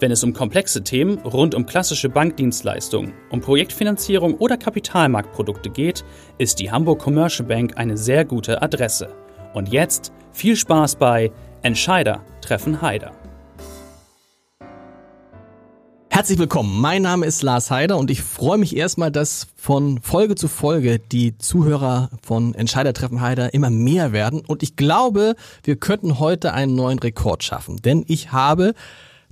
[0.00, 6.06] Wenn es um komplexe Themen rund um klassische Bankdienstleistungen, um Projektfinanzierung oder Kapitalmarktprodukte geht,
[6.38, 9.14] ist die Hamburg Commercial Bank eine sehr gute Adresse.
[9.52, 13.12] Und jetzt viel Spaß bei Entscheider treffen Heider.
[16.08, 16.80] Herzlich willkommen.
[16.80, 20.98] Mein Name ist Lars Heider und ich freue mich erstmal, dass von Folge zu Folge
[20.98, 24.40] die Zuhörer von Entscheider treffen Heider immer mehr werden.
[24.46, 28.72] Und ich glaube, wir könnten heute einen neuen Rekord schaffen, denn ich habe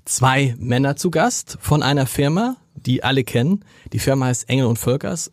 [0.09, 3.65] zwei Männer zu Gast von einer Firma, die alle kennen.
[3.93, 5.31] Die Firma heißt Engel und Völkers.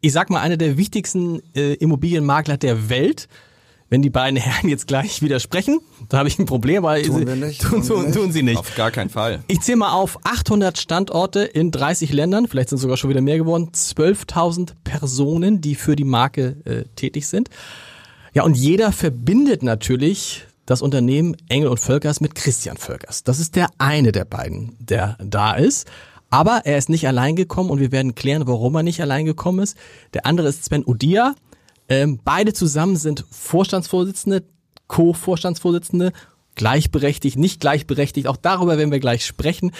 [0.00, 3.28] Ich sag mal, eine der wichtigsten äh, Immobilienmakler der Welt.
[3.88, 7.26] Wenn die beiden Herren jetzt gleich widersprechen, da habe ich ein Problem, weil tun, sie,
[7.26, 8.58] wir nicht, tun, tun, wir tun sie nicht.
[8.58, 9.44] Auf gar keinen Fall.
[9.46, 13.38] Ich zähle mal auf 800 Standorte in 30 Ländern, vielleicht sind sogar schon wieder mehr
[13.38, 17.48] geworden, 12.000 Personen, die für die Marke äh, tätig sind.
[18.34, 23.24] Ja, und jeder verbindet natürlich das Unternehmen Engel und Völkers mit Christian Völkers.
[23.24, 25.86] Das ist der eine der beiden, der da ist.
[26.28, 29.60] Aber er ist nicht allein gekommen und wir werden klären, warum er nicht allein gekommen
[29.60, 29.76] ist.
[30.12, 31.34] Der andere ist Sven Udia.
[31.88, 34.44] Ähm, beide zusammen sind Vorstandsvorsitzende,
[34.88, 36.12] Co-Vorstandsvorsitzende,
[36.56, 38.26] gleichberechtigt, nicht gleichberechtigt.
[38.26, 39.70] Auch darüber werden wir gleich sprechen.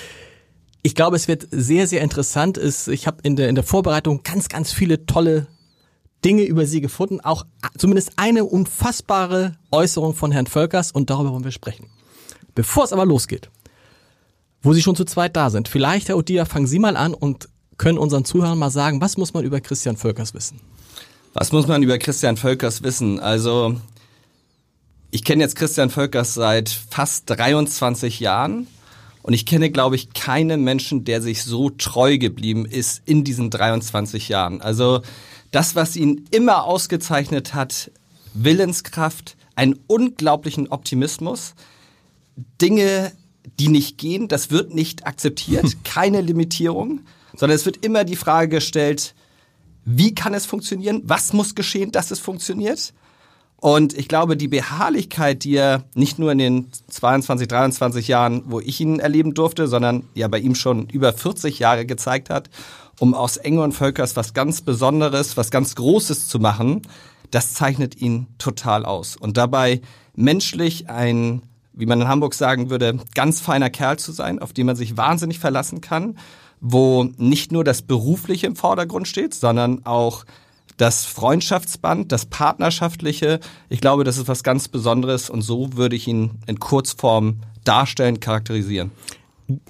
[0.82, 2.58] Ich glaube, es wird sehr, sehr interessant.
[2.58, 5.48] Ich habe in der, in der Vorbereitung ganz, ganz viele tolle
[6.26, 7.20] Dinge über sie gefunden.
[7.20, 7.46] Auch
[7.78, 11.86] zumindest eine unfassbare Äußerung von Herrn Völkers und darüber wollen wir sprechen.
[12.56, 13.48] Bevor es aber losgeht,
[14.60, 17.48] wo Sie schon zu zweit da sind, vielleicht, Herr Odia, fangen Sie mal an und
[17.78, 20.58] können unseren Zuhörern mal sagen, was muss man über Christian Völkers wissen?
[21.32, 23.20] Was muss man über Christian Völkers wissen?
[23.20, 23.76] Also,
[25.12, 28.66] ich kenne jetzt Christian Völkers seit fast 23 Jahren
[29.22, 33.50] und ich kenne, glaube ich, keinen Menschen, der sich so treu geblieben ist in diesen
[33.50, 34.60] 23 Jahren.
[34.60, 35.02] Also,
[35.56, 37.90] das, was ihn immer ausgezeichnet hat,
[38.34, 41.54] Willenskraft, einen unglaublichen Optimismus,
[42.60, 43.10] Dinge,
[43.58, 47.00] die nicht gehen, das wird nicht akzeptiert, keine Limitierung,
[47.34, 49.14] sondern es wird immer die Frage gestellt,
[49.86, 51.00] wie kann es funktionieren?
[51.06, 52.92] Was muss geschehen, dass es funktioniert?
[53.56, 58.60] Und ich glaube, die Beharrlichkeit, die er nicht nur in den 22, 23 Jahren, wo
[58.60, 62.50] ich ihn erleben durfte, sondern ja bei ihm schon über 40 Jahre gezeigt hat,
[63.00, 66.82] um aus Engel und Völkers was ganz Besonderes, was ganz Großes zu machen,
[67.30, 69.16] das zeichnet ihn total aus.
[69.16, 69.80] Und dabei
[70.14, 71.42] menschlich ein,
[71.72, 74.96] wie man in Hamburg sagen würde, ganz feiner Kerl zu sein, auf den man sich
[74.96, 76.18] wahnsinnig verlassen kann,
[76.60, 80.24] wo nicht nur das Berufliche im Vordergrund steht, sondern auch
[80.76, 83.40] das Freundschaftsband, das Partnerschaftliche.
[83.68, 88.20] Ich glaube, das ist was ganz Besonderes und so würde ich ihn in Kurzform darstellen,
[88.20, 88.90] charakterisieren.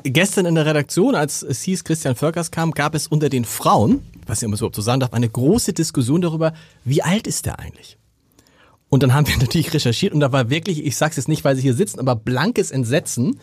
[0.03, 4.03] Gestern in der Redaktion, als es hieß, Christian Völkers kam, gab es unter den Frauen,
[4.27, 6.55] was ich immer so so sagen darf, eine große Diskussion darüber,
[6.85, 7.99] wie alt ist der eigentlich?
[8.89, 11.57] Und dann haben wir natürlich recherchiert und da war wirklich, ich sag's jetzt nicht, weil
[11.57, 13.39] sie hier sitzen, aber blankes Entsetzen,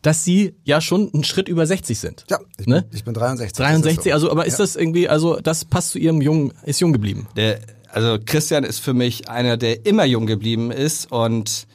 [0.00, 2.24] dass sie ja schon einen Schritt über 60 sind.
[2.30, 2.82] Ja, ich, ne?
[2.82, 3.56] bin, ich bin 63.
[3.56, 4.12] 63, so.
[4.12, 4.64] also aber ist ja.
[4.64, 7.26] das irgendwie, also das passt zu ihrem jungen, ist jung geblieben.
[7.36, 11.66] Der, also Christian ist für mich einer, der immer jung geblieben ist und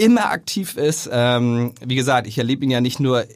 [0.00, 1.10] immer aktiv ist.
[1.12, 3.26] Ähm, wie gesagt, ich erlebe ihn ja nicht nur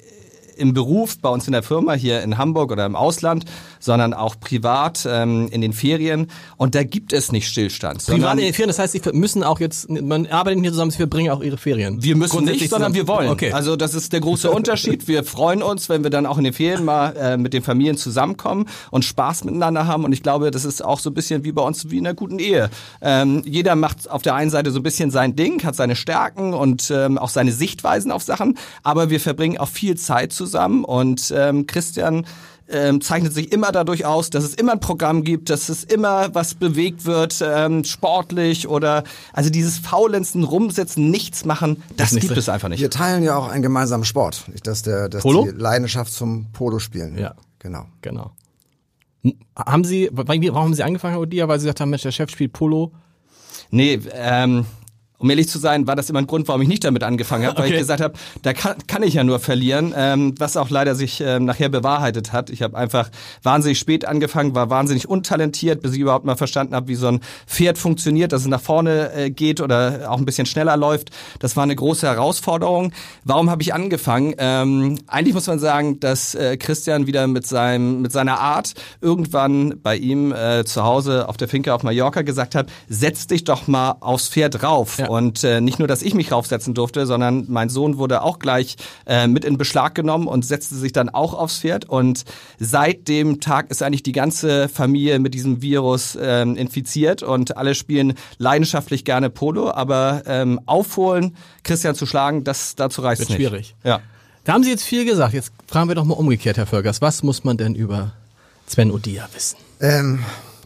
[0.57, 3.45] im Beruf bei uns in der Firma hier in Hamburg oder im Ausland,
[3.85, 6.29] sondern auch privat ähm, in den Ferien.
[6.57, 8.05] Und da gibt es nicht Stillstand.
[8.07, 10.97] Privat in den Ferien, das heißt, Sie müssen auch jetzt, man arbeitet nicht zusammen, Sie
[10.97, 12.03] verbringen auch Ihre Ferien.
[12.03, 13.29] Wir müssen nicht, sondern wir wollen.
[13.29, 13.53] Okay.
[13.53, 15.07] Also das ist der große Unterschied.
[15.07, 17.97] Wir freuen uns, wenn wir dann auch in den Ferien mal äh, mit den Familien
[17.97, 20.05] zusammenkommen und Spaß miteinander haben.
[20.05, 22.15] Und ich glaube, das ist auch so ein bisschen wie bei uns wie in einer
[22.15, 22.71] guten Ehe.
[23.03, 26.55] Ähm, jeder macht auf der einen Seite so ein bisschen sein Ding, hat seine Stärken
[26.55, 31.33] und ähm, auch seine Sichtweisen auf Sachen, aber wir verbringen auch viel Zeit zusammen und
[31.37, 32.27] ähm, Christian
[32.69, 36.35] ähm, zeichnet sich immer dadurch aus, dass es immer ein Programm gibt, dass es immer
[36.35, 42.37] was bewegt wird, ähm, sportlich oder also dieses Faulenzen, rumsitzen, nichts machen, das, das gibt
[42.37, 42.81] es einfach nicht.
[42.81, 45.45] Wir teilen ja auch einen gemeinsamen Sport, dass der, dass Polo?
[45.45, 47.19] die Leidenschaft zum Polo spielen.
[47.19, 48.33] Ja, genau, genau.
[49.57, 51.49] Haben Sie, warum haben Sie angefangen, Odia?
[51.49, 52.93] Weil Sie gesagt haben, Mensch, der Chef spielt Polo.
[53.71, 54.67] Nee, ähm,
[55.19, 57.57] um ehrlich zu sein, war das immer ein Grund, warum ich nicht damit angefangen habe,
[57.59, 57.75] weil okay.
[57.75, 61.21] ich gesagt habe, da kann, kann ich ja nur verlieren, ähm, was auch leider sich
[61.21, 62.51] ähm, nachher bewahrheitet hat.
[62.51, 63.11] Ich habe einfach
[63.43, 67.21] wahnsinnig spät angefangen, war wahnsinnig untalentiert, bis ich überhaupt mal verstanden habe, wie so ein
[67.47, 71.11] Pferd funktioniert, dass es nach vorne äh, geht oder auch ein bisschen schneller läuft.
[71.39, 72.93] Das war eine große Herausforderung.
[73.25, 74.35] Warum habe ich angefangen?
[74.39, 79.81] Ähm, eigentlich muss man sagen, dass äh, Christian wieder mit seinem mit seiner Art irgendwann
[79.83, 83.69] bei ihm äh, zu Hause auf der Finke auf Mallorca gesagt hat, setz dich doch
[83.69, 84.99] mal aufs Pferd rauf.
[84.99, 85.04] Ja.
[85.09, 88.77] Und äh, nicht nur, dass ich mich raufsetzen durfte, sondern mein Sohn wurde auch gleich
[89.07, 91.89] äh, mit in Beschlag genommen und setzte sich dann auch aufs Pferd.
[91.89, 92.25] Und
[92.59, 97.75] seit dem Tag ist eigentlich die ganze Familie mit diesem Virus ähm, infiziert und alle
[97.75, 103.39] spielen leidenschaftlich gerne Polo, aber ähm, aufholen, Christian zu schlagen, das dazu reicht Wird nicht.
[103.39, 103.75] schwierig.
[103.85, 104.01] Ja.
[104.45, 105.33] Da haben Sie jetzt viel gesagt.
[105.33, 107.01] Jetzt fragen wir doch mal umgekehrt, Herr Völkers.
[107.01, 108.13] Was muss man denn über
[108.67, 109.57] Sven Odia wissen?
[109.81, 110.21] Ähm,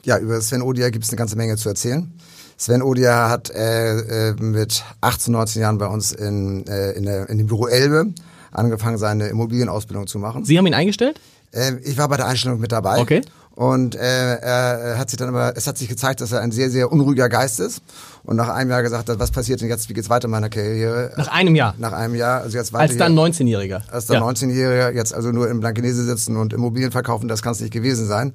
[0.05, 2.13] ja, über Sven Odia gibt es eine ganze Menge zu erzählen.
[2.59, 7.31] Sven Odia hat äh, äh, mit 18, 19 Jahren bei uns in, äh, in, der,
[7.31, 8.07] in dem Büro Elbe
[8.51, 10.45] angefangen, seine Immobilienausbildung zu machen.
[10.45, 11.21] Sie haben ihn eingestellt?
[11.53, 12.99] Äh, ich war bei der Einstellung mit dabei.
[12.99, 13.23] Okay.
[13.55, 16.71] Und äh, er hat sich dann aber, es hat sich gezeigt, dass er ein sehr,
[16.71, 17.81] sehr unruhiger Geist ist.
[18.25, 20.49] Und nach einem Jahr gesagt hat, was passiert denn jetzt, wie geht's weiter in meiner
[20.49, 21.13] Karriere?
[21.17, 21.75] Nach einem Jahr?
[21.79, 22.43] Nach einem Jahr.
[22.43, 23.83] Also jetzt weiter als dann 19-Jähriger?
[23.91, 24.29] Als dann ja.
[24.29, 28.07] 19-Jähriger, jetzt also nur im Blankenese sitzen und Immobilien verkaufen, das kann es nicht gewesen
[28.07, 28.33] sein.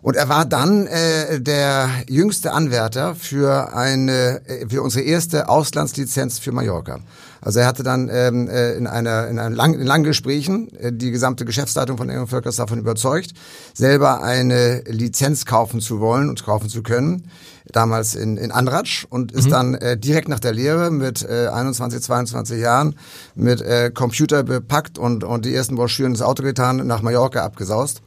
[0.00, 6.38] Und er war dann äh, der jüngste Anwärter für eine äh, für unsere erste Auslandslizenz
[6.38, 7.00] für Mallorca.
[7.40, 10.92] Also er hatte dann ähm, äh, in einer in einem lang, in langen Gesprächen äh,
[10.92, 13.32] die gesamte Geschäftsleitung von Engel Völkers davon überzeugt,
[13.74, 17.30] selber eine Lizenz kaufen zu wollen und kaufen zu können.
[17.70, 19.50] Damals in, in Andratsch und ist mhm.
[19.50, 22.94] dann äh, direkt nach der Lehre mit äh, 21, 22 Jahren
[23.34, 28.00] mit äh, Computer bepackt und, und die ersten Broschüren ins Auto getan, nach Mallorca abgesaust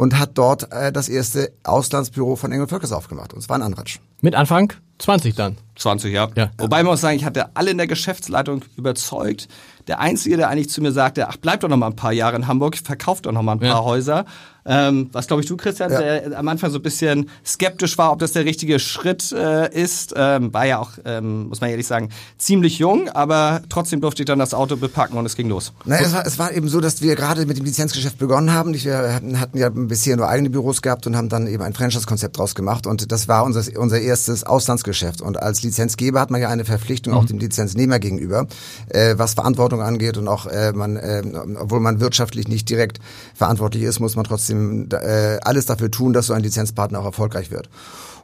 [0.00, 3.34] und hat dort äh, das erste Auslandsbüro von Engel Völkers aufgemacht.
[3.34, 4.00] Und zwar in Anratsch.
[4.22, 5.58] Mit Anfang 20 dann.
[5.76, 6.30] 20, ja.
[6.36, 6.50] ja.
[6.56, 9.46] Wobei man muss sagen, ich hatte alle in der Geschäftsleitung überzeugt.
[9.88, 12.36] Der Einzige, der eigentlich zu mir sagte, ach, bleib doch noch mal ein paar Jahre
[12.36, 13.84] in Hamburg, verkauft doch noch mal ein paar ja.
[13.84, 14.24] Häuser.
[14.70, 16.00] Ähm, was glaube ich du, Christian, ja.
[16.00, 20.14] der am Anfang so ein bisschen skeptisch war, ob das der richtige Schritt äh, ist.
[20.16, 24.26] Ähm, war ja auch, ähm, muss man ehrlich sagen, ziemlich jung, aber trotzdem durfte ich
[24.26, 25.72] dann das Auto bepacken und es ging los.
[25.84, 28.72] Naja, es war, es war eben so, dass wir gerade mit dem Lizenzgeschäft begonnen haben.
[28.72, 32.38] Wir hatten, hatten ja bisher nur eigene Büros gehabt und haben dann eben ein Franchise-Konzept
[32.38, 35.20] draus gemacht und das war unser, unser erstes Auslandsgeschäft.
[35.20, 37.18] Und als Lizenzgeber hat man ja eine Verpflichtung mhm.
[37.18, 38.46] auch dem Lizenznehmer gegenüber,
[38.88, 41.24] äh, was Verantwortung angeht und auch äh, man, äh,
[41.58, 43.00] obwohl man wirtschaftlich nicht direkt
[43.34, 44.59] verantwortlich ist, muss man trotzdem
[44.92, 47.68] äh, alles dafür tun, dass so ein Lizenzpartner auch erfolgreich wird.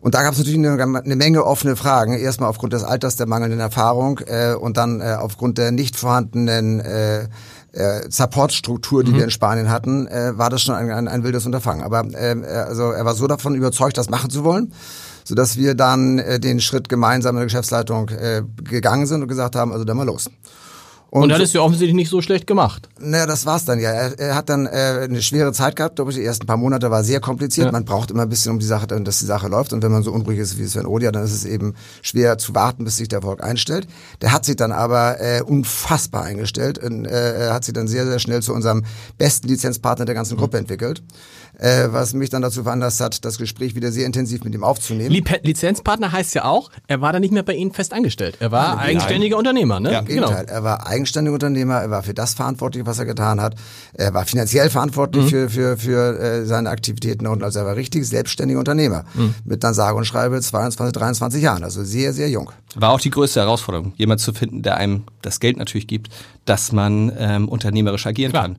[0.01, 2.13] Und da gab es natürlich eine, eine, Menge offene Fragen.
[2.13, 6.81] Erstmal aufgrund des Alters, der mangelnden Erfahrung äh, und dann äh, aufgrund der nicht vorhandenen
[6.81, 7.29] äh,
[7.73, 9.17] äh, Supportstruktur, die mhm.
[9.17, 11.83] wir in Spanien hatten, äh, war das schon ein, ein, ein wildes Unterfangen.
[11.83, 14.73] Aber äh, also er war so davon überzeugt, das machen zu wollen,
[15.25, 19.57] sodass wir dann äh, den Schritt gemeinsam in der Geschäftsleitung äh, gegangen sind und gesagt
[19.57, 20.31] haben, also dann mal los.
[21.09, 22.89] Und, und hat es ja offensichtlich nicht so schlecht gemacht.
[22.99, 23.91] Naja, das war's dann ja.
[23.91, 26.17] Er, er hat dann äh, eine schwere Zeit gehabt, glaube ich.
[26.17, 27.67] Die ersten paar Monate war sehr kompliziert.
[27.67, 27.73] Ja.
[27.73, 29.73] Man braucht immer ein bisschen um die Sache, dass die Sache läuft.
[29.73, 32.55] Und wenn man so unruhig ist wie Sven Odia, dann ist es eben schwer zu
[32.55, 33.87] warten, bis sich der Erfolg einstellt.
[34.21, 36.79] Der hat sich dann aber äh, unfassbar eingestellt.
[36.79, 38.85] Und, äh, er hat sich dann sehr, sehr schnell zu unserem
[39.17, 40.63] besten Lizenzpartner der ganzen Gruppe mhm.
[40.63, 41.03] entwickelt
[41.59, 45.25] äh, was mich dann dazu veranlasst hat, das Gespräch wieder sehr intensiv mit ihm aufzunehmen.
[45.43, 48.37] Lizenzpartner heißt ja auch, er war da nicht mehr bei Ihnen fest angestellt.
[48.41, 48.87] Er war Nein.
[48.87, 49.93] eigenständiger Unternehmer, ne?
[49.93, 50.29] Ja, im genau.
[50.29, 50.47] Gegenteil.
[50.49, 53.55] Er war eigenständiger Unternehmer, er war für das verantwortlich, was er getan hat.
[53.95, 55.29] Er war finanziell verantwortlich mhm.
[55.29, 59.05] für, für, für äh, seine Aktivitäten und also er war richtig selbstständiger Unternehmer.
[59.15, 59.35] Mhm.
[59.45, 62.51] Mit dann sage und schreibe 22, 23 Jahren, also sehr, sehr jung.
[62.75, 66.11] War auch die größte Herausforderung, jemand zu finden, der einem das Geld natürlich gibt,
[66.45, 68.45] dass man ähm, unternehmerisch agieren Klar.
[68.45, 68.59] kann.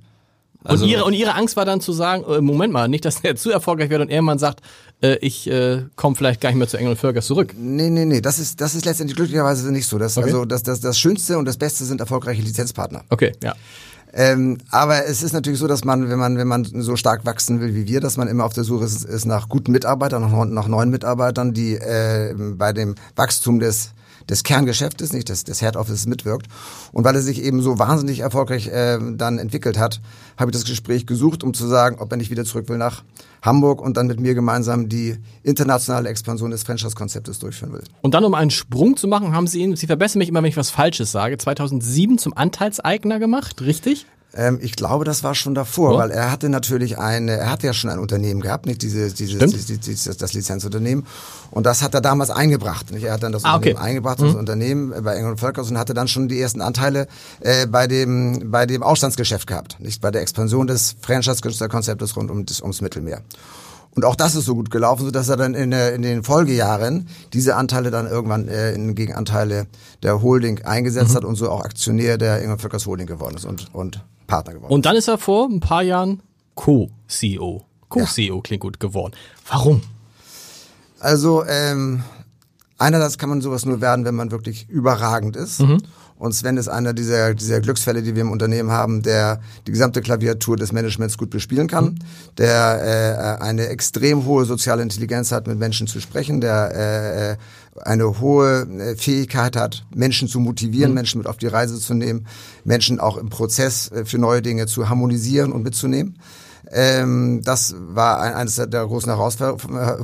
[0.68, 3.20] Also und, ihre, und ihre Angst war dann zu sagen, äh, Moment mal, nicht, dass
[3.24, 4.62] er zu erfolgreich wird und irgendwann sagt,
[5.02, 7.54] äh, ich äh, komme vielleicht gar nicht mehr zu Engel und Völker zurück.
[7.58, 9.98] Nee, nee, nee, das ist, das ist letztendlich glücklicherweise nicht so.
[9.98, 10.28] Das, okay.
[10.28, 13.04] Also das, das, das Schönste und das Beste sind erfolgreiche Lizenzpartner.
[13.10, 13.54] Okay, ja.
[14.14, 17.60] Ähm, aber es ist natürlich so, dass man, wenn man, wenn man so stark wachsen
[17.60, 20.46] will wie wir, dass man immer auf der Suche ist, ist nach guten Mitarbeitern, nach,
[20.46, 23.92] nach neuen Mitarbeitern, die äh, bei dem Wachstum des
[24.30, 26.48] des Kerngeschäftes, nicht des, des Head Office mitwirkt.
[26.92, 30.02] Und weil er sich eben so wahnsinnig erfolgreich äh, dann entwickelt hat,
[30.38, 33.04] habe ich das Gespräch gesucht, um zu sagen, ob er nicht wieder zurück will nach
[33.42, 37.84] Hamburg und dann mit mir gemeinsam die internationale Expansion des Franchise-Konzeptes durchführen will.
[38.02, 40.50] Und dann, um einen Sprung zu machen, haben Sie ihn, Sie verbessern mich immer, wenn
[40.50, 44.06] ich was Falsches sage, 2007 zum Anteilseigner gemacht, richtig?
[44.34, 45.98] Ähm, ich glaube, das war schon davor, oh.
[45.98, 49.40] weil er hatte natürlich eine, er hatte ja schon ein Unternehmen gehabt, nicht diese, dieses,
[49.40, 51.06] dieses, dieses, das Lizenzunternehmen.
[51.52, 52.92] Und das hat er damals eingebracht.
[52.92, 53.04] Nicht?
[53.04, 53.88] Er hat dann das ah, Unternehmen okay.
[53.88, 54.40] eingebracht, das mhm.
[54.40, 57.08] Unternehmen bei Engel Völkers und hatte dann schon die ersten Anteile
[57.40, 62.46] äh, bei dem bei dem Auslandsgeschäft gehabt, nicht bei der Expansion des Franchise-Konzeptes rund um
[62.46, 63.22] das, ums Mittelmeer.
[63.98, 67.08] Und auch das ist so gut gelaufen, sodass er dann in, der, in den Folgejahren
[67.34, 69.66] diese Anteile dann irgendwann äh, in Gegenanteile
[70.04, 71.16] der Holding eingesetzt mhm.
[71.16, 74.72] hat und so auch Aktionär der Ingrid Völkers Holding geworden ist und, und Partner geworden
[74.72, 76.22] Und dann ist er vor ein paar Jahren
[76.54, 77.66] Co-CEO.
[77.90, 78.42] Co-CEO ja.
[78.44, 79.16] klingt gut geworden.
[79.50, 79.82] Warum?
[81.00, 82.04] Also ähm,
[82.78, 85.62] einerseits kann man sowas nur werden, wenn man wirklich überragend ist.
[85.62, 85.80] Mhm.
[86.20, 90.02] Und Sven ist einer dieser, dieser Glücksfälle, die wir im Unternehmen haben, der die gesamte
[90.02, 92.00] Klaviatur des Managements gut bespielen kann, mhm.
[92.40, 97.38] der äh, eine extrem hohe soziale Intelligenz hat, mit Menschen zu sprechen, der
[97.78, 100.96] äh, eine hohe äh, Fähigkeit hat, Menschen zu motivieren, mhm.
[100.96, 102.26] Menschen mit auf die Reise zu nehmen,
[102.64, 106.18] Menschen auch im Prozess äh, für neue Dinge zu harmonisieren und mitzunehmen.
[106.72, 109.12] Ähm, das war ein, eines der großen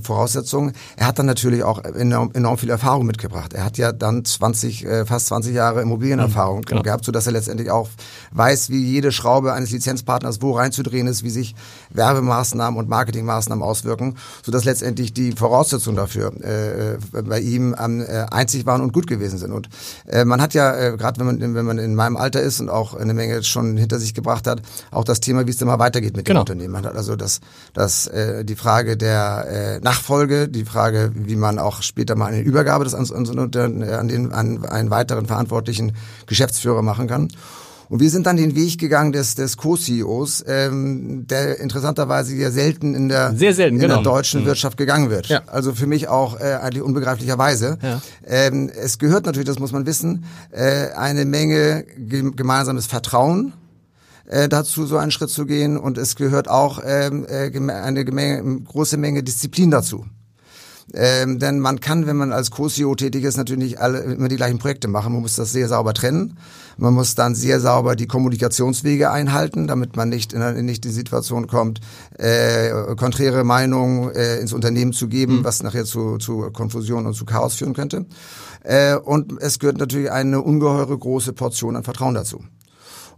[0.02, 0.74] Voraussetzungen.
[0.96, 3.54] Er hat dann natürlich auch enorm, enorm viel Erfahrung mitgebracht.
[3.54, 6.82] Er hat ja dann 20, äh, fast 20 Jahre Immobilienerfahrung mhm, genau.
[6.82, 7.90] gehabt, sodass er letztendlich auch
[8.32, 11.56] weiß, wie jede Schraube eines Lizenzpartners wo reinzudrehen ist, wie sich
[11.92, 18.82] Werbemaßnahmen und Marketingmaßnahmen auswirken, sodass letztendlich die Voraussetzungen dafür äh, bei ihm äh, einzig waren
[18.82, 19.52] und gut gewesen sind.
[19.52, 19.70] Und
[20.08, 22.70] äh, man hat ja, äh, gerade wenn man, wenn man in meinem Alter ist und
[22.70, 26.16] auch eine Menge schon hinter sich gebracht hat, auch das Thema, wie es immer weitergeht
[26.16, 26.44] mit genau.
[26.44, 26.74] dem Unternehmen.
[26.74, 27.42] Man hat also das,
[27.74, 32.42] das, äh, die Frage der äh, Nachfolge, die Frage, wie man auch später mal eine
[32.42, 35.94] Übergabe des, an, an, den, an einen weiteren verantwortlichen
[36.28, 37.30] Geschäftsführer machen kann.
[37.90, 42.96] Und wir sind dann den Weg gegangen des, des Co-CEOs, ähm, der interessanterweise ja selten
[42.96, 43.96] in der, Sehr selten, in genau.
[43.96, 44.46] der deutschen mhm.
[44.46, 45.28] Wirtschaft gegangen wird.
[45.28, 45.42] Ja.
[45.48, 47.78] Also für mich auch äh, eigentlich unbegreiflicherweise.
[47.82, 48.02] Ja.
[48.26, 53.54] Ähm, es gehört natürlich, das muss man wissen, äh, eine Menge gemeinsames Vertrauen
[54.26, 55.78] äh, dazu, so einen Schritt zu gehen.
[55.78, 60.06] Und es gehört auch ähm, äh, eine Menge, große Menge Disziplin dazu.
[60.94, 64.36] Ähm, denn man kann, wenn man als Co-CEO tätig ist, natürlich nicht alle immer die
[64.36, 65.14] gleichen Projekte machen.
[65.14, 66.38] Man muss das sehr sauber trennen.
[66.78, 70.90] Man muss dann sehr sauber die Kommunikationswege einhalten, damit man nicht in, in nicht die
[70.90, 71.80] Situation kommt,
[72.18, 75.44] äh, konträre Meinungen äh, ins Unternehmen zu geben, mhm.
[75.44, 78.06] was nachher zu, zu Konfusion und zu Chaos führen könnte.
[78.64, 82.44] Äh, und es gehört natürlich eine ungeheure große Portion an Vertrauen dazu.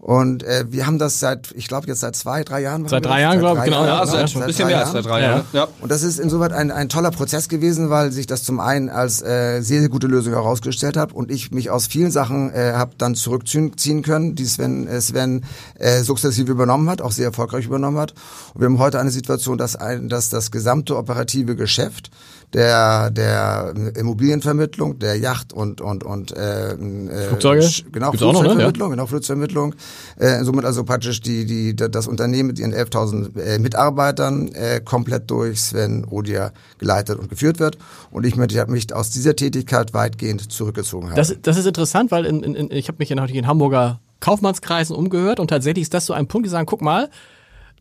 [0.06, 2.88] Und äh, wir haben das seit, ich glaube jetzt seit zwei, drei Jahren.
[2.88, 3.84] Seit drei Jahren, glaube ich, genau.
[3.88, 5.46] Ja, seit, seit ein bisschen mehr als seit drei Jahren.
[5.52, 5.68] Ja.
[5.82, 9.24] Und das ist insoweit ein, ein toller Prozess gewesen, weil sich das zum einen als
[9.24, 12.92] äh, sehr, sehr gute Lösung herausgestellt hat und ich mich aus vielen Sachen äh, habe
[13.00, 15.44] dann zurückziehen können, die Sven, äh, Sven
[15.80, 18.14] äh, sukzessive übernommen hat, auch sehr erfolgreich übernommen hat.
[18.54, 22.12] Und wir haben heute eine Situation, dass, ein, dass das gesamte operative Geschäft
[22.54, 28.90] der der Immobilienvermittlung, der Yacht und und und äh, äh Flugzeuge, genau Gibt's Flugzeugvermittlung, noch,
[28.90, 28.96] ne?
[28.96, 29.76] genau Flugzeugvermittlung.
[30.18, 35.30] Äh, somit also praktisch die die das Unternehmen mit ihren 11.000 äh, Mitarbeitern äh, komplett
[35.30, 37.78] durch Sven Odia geleitet und geführt wird.
[38.12, 41.16] Und ich möchte mich aus dieser Tätigkeit weitgehend zurückgezogen haben.
[41.16, 44.96] Das, das ist interessant, weil in, in, ich habe mich ja natürlich in Hamburger Kaufmannskreisen
[44.96, 47.10] umgehört und tatsächlich ist das so ein Punkt, die sagen, guck mal,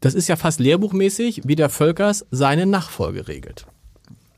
[0.01, 3.67] das ist ja fast lehrbuchmäßig, wie der Völkers seine Nachfolge regelt.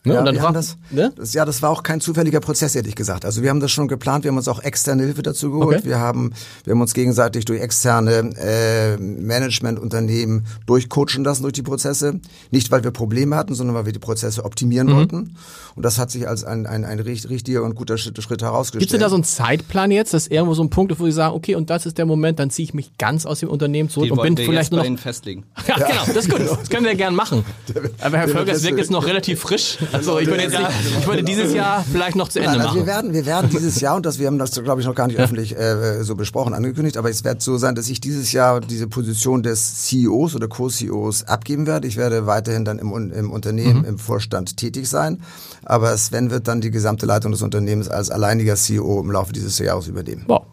[0.06, 0.14] Ne?
[0.14, 1.12] Ja, und dann war, das, ne?
[1.16, 3.24] das, ja, das war auch kein zufälliger Prozess, ehrlich gesagt.
[3.24, 5.78] Also wir haben das schon geplant, wir haben uns auch externe Hilfe dazu geholt.
[5.78, 5.88] Okay.
[5.88, 6.32] Wir haben,
[6.62, 12.20] wir haben uns gegenseitig durch externe äh, Managementunternehmen durchcoachen lassen durch die Prozesse.
[12.52, 14.94] Nicht, weil wir Probleme hatten, sondern weil wir die Prozesse optimieren mhm.
[14.94, 15.36] wollten.
[15.74, 18.82] Und das hat sich als ein, ein, ein richtiger und guter Schritt, Schritt herausgestellt.
[18.82, 21.04] Gibt es denn da so einen Zeitplan jetzt, dass irgendwo so ein Punkt ist, wo
[21.06, 23.48] Sie sagen, okay, und das ist der Moment, dann ziehe ich mich ganz aus dem
[23.48, 24.86] Unternehmen zurück Den und bin vielleicht noch...
[24.98, 25.44] festlegen.
[25.66, 26.40] ja, genau, das ist gut.
[26.40, 27.44] Das können wir gerne machen.
[28.00, 29.78] Aber Herr Völker ist jetzt noch relativ frisch.
[29.96, 32.74] Also ich würde jetzt nicht, ich wollte dieses Jahr vielleicht noch zu Ende Nein, also
[32.74, 32.80] machen.
[32.80, 35.06] Wir werden, wir werden dieses Jahr, und das, wir haben das, glaube ich, noch gar
[35.06, 38.60] nicht öffentlich äh, so besprochen, angekündigt, aber es wird so sein, dass ich dieses Jahr
[38.60, 41.88] diese Position des CEOs oder Co-CEOs abgeben werde.
[41.88, 43.84] Ich werde weiterhin dann im, im Unternehmen, mhm.
[43.84, 45.22] im Vorstand tätig sein.
[45.64, 49.58] Aber Sven wird dann die gesamte Leitung des Unternehmens als alleiniger CEO im Laufe dieses
[49.58, 50.24] Jahres übernehmen.
[50.26, 50.46] Wow.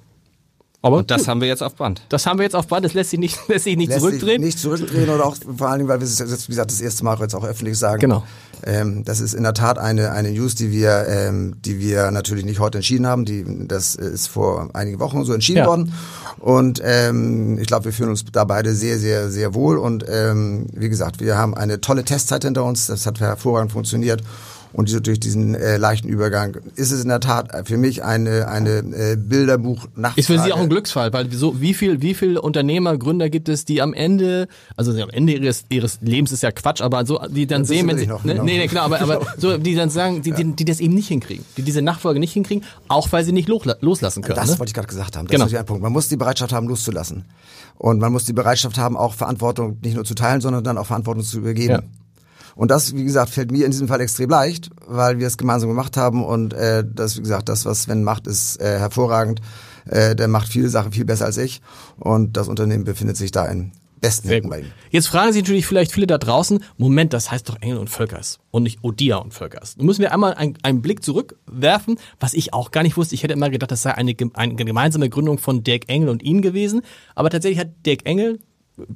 [0.83, 2.01] Aber und das haben wir jetzt auf Band.
[2.09, 2.83] Das haben wir jetzt auf Band.
[2.83, 4.43] Das lässt sich nicht, lässt sich nicht lässt zurückdrehen.
[4.43, 6.81] Sich nicht zurückdrehen oder auch vor allen Dingen, weil wir es jetzt, wie gesagt, das
[6.81, 8.01] erste Mal jetzt auch öffentlich sagen.
[8.01, 8.23] Genau.
[8.65, 12.45] Ähm, das ist in der Tat eine, eine News, die wir, ähm, die wir natürlich
[12.45, 13.25] nicht heute entschieden haben.
[13.25, 15.65] Die, das ist vor einigen Wochen so entschieden ja.
[15.65, 15.93] worden.
[16.39, 19.77] Und ähm, ich glaube, wir fühlen uns da beide sehr, sehr, sehr wohl.
[19.77, 22.87] Und ähm, wie gesagt, wir haben eine tolle Testzeit hinter uns.
[22.87, 24.23] Das hat hervorragend funktioniert.
[24.73, 28.79] Und durch diesen äh, leichten Übergang ist es in der Tat für mich eine, eine
[28.79, 30.17] äh, Bilderbuch nach.
[30.17, 33.49] Ist für Sie auch ein Glücksfall, weil so, wie viel, wie viel Unternehmer, Gründer gibt
[33.49, 37.21] es, die am Ende, also am Ende ihres, ihres Lebens ist ja Quatsch, aber so,
[37.29, 38.45] die dann das sehen, wenn sie, noch, ne, genau.
[38.45, 41.07] nee, nee, klar, aber, aber so, die dann sagen, die, die, die das eben nicht
[41.07, 44.35] hinkriegen, die diese Nachfolge nicht hinkriegen, auch weil sie nicht loslassen können.
[44.35, 44.59] Das ne?
[44.59, 45.27] wollte ich gerade gesagt haben.
[45.27, 45.45] Das genau.
[45.45, 45.83] ist ein Punkt.
[45.83, 47.25] Man muss die Bereitschaft haben, loszulassen.
[47.77, 50.87] Und man muss die Bereitschaft haben, auch Verantwortung nicht nur zu teilen, sondern dann auch
[50.87, 51.73] Verantwortung zu übergeben.
[51.73, 51.83] Ja.
[52.55, 55.69] Und das, wie gesagt, fällt mir in diesem Fall extrem leicht, weil wir es gemeinsam
[55.69, 59.41] gemacht haben und äh, das, wie gesagt, das, was Sven macht, ist äh, hervorragend.
[59.85, 61.61] Äh, der macht viele Sachen viel besser als ich
[61.97, 63.71] und das Unternehmen befindet sich da in
[64.03, 64.49] besten gut.
[64.49, 64.71] bei ihm.
[64.91, 68.39] Jetzt fragen sich natürlich vielleicht viele da draußen, Moment, das heißt doch Engel und Völkers
[68.51, 69.77] und nicht Odia und Völkers.
[69.77, 73.15] Nun müssen wir einmal einen, einen Blick zurückwerfen, was ich auch gar nicht wusste.
[73.15, 76.41] Ich hätte immer gedacht, das sei eine, eine gemeinsame Gründung von Dirk Engel und Ihnen
[76.41, 76.81] gewesen.
[77.15, 78.39] Aber tatsächlich hat Dirk Engel,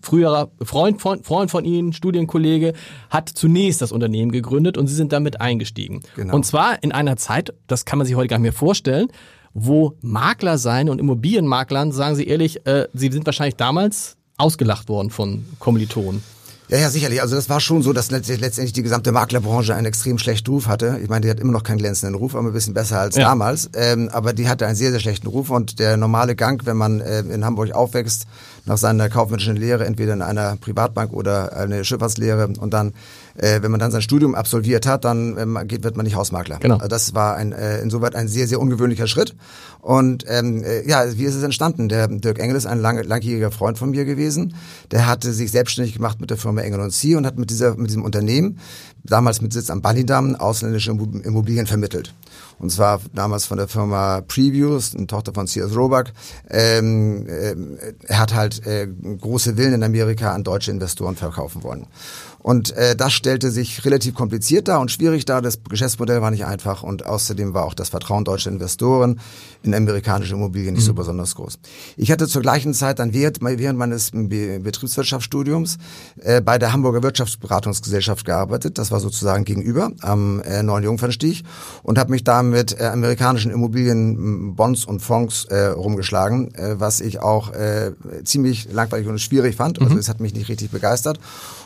[0.01, 2.73] früherer Freund von, Freund von Ihnen, Studienkollege,
[3.09, 6.01] hat zunächst das Unternehmen gegründet und Sie sind damit eingestiegen.
[6.15, 6.35] Genau.
[6.35, 9.07] Und zwar in einer Zeit, das kann man sich heute gar nicht mehr vorstellen,
[9.53, 15.09] wo Makler sein und Immobilienmaklern, sagen Sie ehrlich, äh, Sie sind wahrscheinlich damals ausgelacht worden
[15.09, 16.21] von Kommilitonen.
[16.69, 17.21] Ja, ja, sicherlich.
[17.21, 20.67] Also das war schon so, dass letzt- letztendlich die gesamte Maklerbranche einen extrem schlechten Ruf
[20.67, 20.99] hatte.
[21.01, 23.23] Ich meine, die hat immer noch keinen glänzenden Ruf, aber ein bisschen besser als Ja.
[23.23, 23.69] damals.
[23.73, 26.99] Ähm, aber die hatte einen sehr, sehr schlechten Ruf und der normale Gang, wenn man
[26.99, 28.25] äh, in Hamburg aufwächst,
[28.65, 32.93] nach seiner kaufmännischen Lehre, entweder in einer Privatbank oder eine Schifffahrtslehre und dann,
[33.37, 36.57] äh, wenn man dann sein Studium absolviert hat, dann ähm, geht, wird man nicht Hausmakler.
[36.59, 36.75] Genau.
[36.75, 39.35] Also das war ein, äh, insoweit ein sehr, sehr ungewöhnlicher Schritt.
[39.79, 41.87] Und ähm, äh, ja, wie ist es entstanden?
[41.87, 44.55] Der Dirk Engel ist ein lang, langjähriger Freund von mir gewesen.
[44.91, 47.75] Der hatte sich selbstständig gemacht mit der Firma Engel und Sie und hat mit, dieser,
[47.75, 48.59] mit diesem Unternehmen,
[49.07, 52.13] damals mit Sitz am Ballidamm, ausländische Immo- Immobilien vermittelt.
[52.59, 56.05] Und zwar damals von der Firma Previews, eine Tochter von Sears Roebuck.
[56.49, 61.87] Ähm, ähm, er hat halt äh, große Villen in Amerika an deutsche Investoren verkaufen wollen.
[62.39, 65.41] Und äh, das stellte sich relativ kompliziert dar und schwierig dar.
[65.41, 69.19] Das Geschäftsmodell war nicht einfach und außerdem war auch das Vertrauen deutscher Investoren
[69.63, 71.59] in amerikanische Immobilien nicht so besonders groß.
[71.97, 75.77] Ich hatte zur gleichen Zeit dann während, während meines Be Betriebswirtschaftsstudiums
[76.21, 78.77] äh, bei der Hamburger Wirtschaftsberatungsgesellschaft gearbeitet.
[78.77, 81.43] Das war sozusagen gegenüber am äh, Neuen Jungfernstieg
[81.83, 87.01] und habe mich da mit äh, amerikanischen Immobilien, Bonds und Fonds äh, rumgeschlagen, äh, was
[87.01, 87.91] ich auch äh,
[88.23, 89.81] ziemlich langweilig und schwierig fand.
[89.81, 91.19] Also es hat mich nicht richtig begeistert.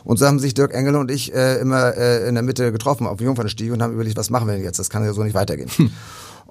[0.04, 3.08] Und so haben sich Dirk Engel und ich äh, immer äh, in der Mitte getroffen
[3.08, 4.80] auf dem Jungfernstieg und haben überlegt, was machen wir denn jetzt?
[4.80, 5.70] Das kann ja so nicht weitergehen.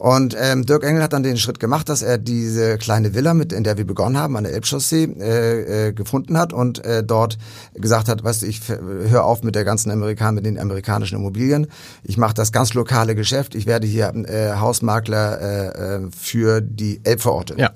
[0.00, 3.52] Und ähm, Dirk Engel hat dann den Schritt gemacht, dass er diese kleine Villa, mit
[3.52, 7.36] in der wir begonnen haben, an der Elbchaussee, äh, äh, gefunden hat und äh, dort
[7.74, 11.66] gesagt hat, weißt du, ich höre auf mit der ganzen Amerikan mit den amerikanischen Immobilien.
[12.02, 13.54] Ich mache das ganz lokale Geschäft.
[13.54, 17.70] Ich werde hier äh, Hausmakler äh, äh, für die Elbvororte Ja.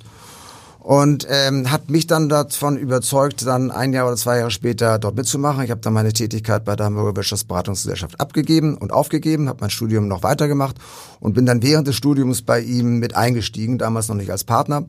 [0.85, 5.17] Und ähm, hat mich dann davon überzeugt, dann ein Jahr oder zwei Jahre später dort
[5.17, 5.65] mitzumachen.
[5.65, 10.09] Ich habe dann meine Tätigkeit bei der Hamburger Wirtschaftsberatungsgesellschaft abgegeben und aufgegeben, habe mein Studium
[10.09, 10.77] noch weitergemacht
[11.21, 14.85] und bin dann während des Studiums bei ihm mit eingestiegen, damals noch nicht als Partner,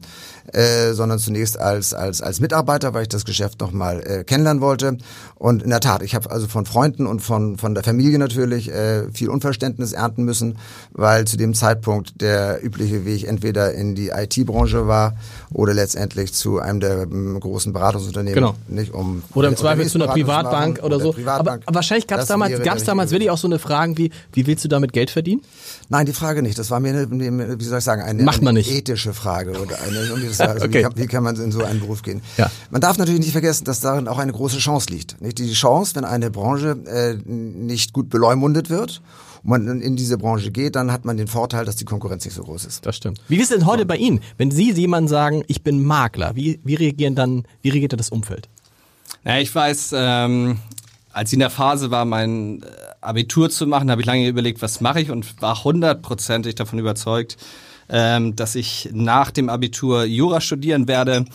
[0.51, 4.61] äh, sondern zunächst als als als Mitarbeiter, weil ich das Geschäft noch mal äh, kennenlernen
[4.61, 4.97] wollte.
[5.35, 8.69] Und in der Tat, ich habe also von Freunden und von von der Familie natürlich
[8.69, 10.57] äh, viel Unverständnis ernten müssen,
[10.91, 15.15] weil zu dem Zeitpunkt der übliche Weg entweder in die IT-Branche war
[15.53, 18.33] oder letztendlich zu einem der ähm, großen Beratungsunternehmen.
[18.35, 18.55] Genau.
[18.67, 21.11] Nicht um Oder im Zweifel zu einer Privatbank oder so.
[21.11, 21.61] Privatbank.
[21.61, 24.47] Aber, aber wahrscheinlich gab es damals, gab's damals wirklich auch so eine Fragen wie, wie
[24.47, 25.41] willst du damit Geld verdienen?
[25.89, 26.57] Nein, die Frage nicht.
[26.57, 28.71] Das war mir, eine, wie soll ich sagen, eine, Macht man eine nicht.
[28.71, 29.99] ethische Frage oder eine,
[30.39, 30.79] also Okay.
[30.79, 32.21] wie, kann, wie kann man in so einen Beruf gehen?
[32.37, 32.49] Ja.
[32.71, 35.21] Man darf natürlich nicht vergessen, dass darin auch eine große Chance liegt.
[35.21, 39.01] Nicht die Chance, wenn eine Branche äh, nicht gut beleumundet wird
[39.45, 42.43] man in diese Branche geht, dann hat man den Vorteil, dass die Konkurrenz nicht so
[42.43, 42.85] groß ist.
[42.85, 43.21] Das stimmt.
[43.27, 44.21] Wie ist es denn heute bei Ihnen?
[44.37, 48.09] Wenn Sie jemandem sagen, ich bin Makler, wie, wie reagieren dann, wie reagiert dann das
[48.09, 48.49] Umfeld?
[49.23, 50.57] Ja, ich weiß, ähm,
[51.11, 52.65] als ich in der Phase war, mein äh,
[53.01, 57.37] Abitur zu machen, habe ich lange überlegt, was mache ich und war hundertprozentig davon überzeugt,
[57.87, 61.25] ähm, dass ich nach dem Abitur Jura studieren werde.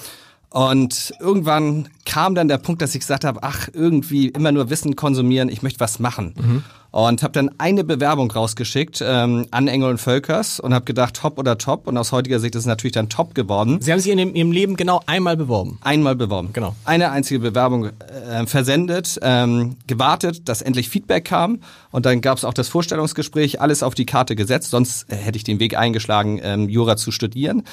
[0.51, 4.96] Und irgendwann kam dann der Punkt, dass ich gesagt habe, ach, irgendwie immer nur Wissen
[4.96, 6.64] konsumieren, ich möchte was machen.
[6.90, 11.38] Und habe dann eine Bewerbung rausgeschickt ähm, an Engel und Völkers und habe gedacht, top
[11.38, 11.87] oder top.
[11.87, 13.79] Und aus heutiger Sicht ist es natürlich dann top geworden.
[13.81, 15.79] Sie haben sich in dem, Ihrem Leben genau einmal beworben.
[15.83, 16.50] Einmal beworben.
[16.53, 16.74] Genau.
[16.85, 22.44] Eine einzige Bewerbung äh, versendet, ähm, gewartet, dass endlich Feedback kam und dann gab es
[22.44, 26.40] auch das Vorstellungsgespräch, alles auf die Karte gesetzt, sonst äh, hätte ich den Weg eingeschlagen,
[26.42, 27.64] ähm, Jura zu studieren.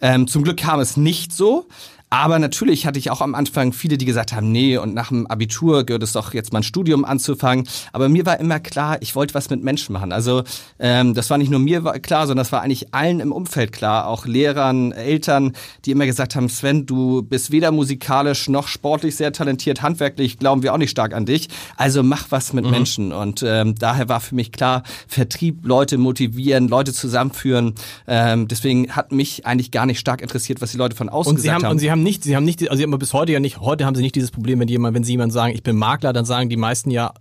[0.00, 1.66] Ähm, zum Glück kam es nicht so.
[2.12, 5.26] Aber natürlich hatte ich auch am Anfang viele, die gesagt haben, nee, und nach dem
[5.28, 7.66] Abitur gehört es doch jetzt mal ein Studium anzufangen.
[7.90, 10.12] Aber mir war immer klar, ich wollte was mit Menschen machen.
[10.12, 10.42] Also
[10.78, 14.08] ähm, das war nicht nur mir klar, sondern das war eigentlich allen im Umfeld klar,
[14.08, 15.54] auch Lehrern, Eltern,
[15.86, 20.62] die immer gesagt haben, Sven, du bist weder musikalisch noch sportlich sehr talentiert, handwerklich glauben
[20.62, 21.48] wir auch nicht stark an dich.
[21.78, 23.12] Also mach was mit Menschen.
[23.14, 27.74] Und ähm, daher war für mich klar, Vertrieb, Leute motivieren, Leute zusammenführen.
[28.06, 31.36] Ähm, deswegen hat mich eigentlich gar nicht stark interessiert, was die Leute von außen Und
[31.36, 33.40] gesagt haben, und Sie haben nicht, Sie haben nicht, also Sie haben bis heute ja
[33.40, 35.76] nicht, heute haben Sie nicht dieses Problem, wenn jemand, wenn Sie jemand sagen, ich bin
[35.76, 37.14] Makler, dann sagen die meisten ja,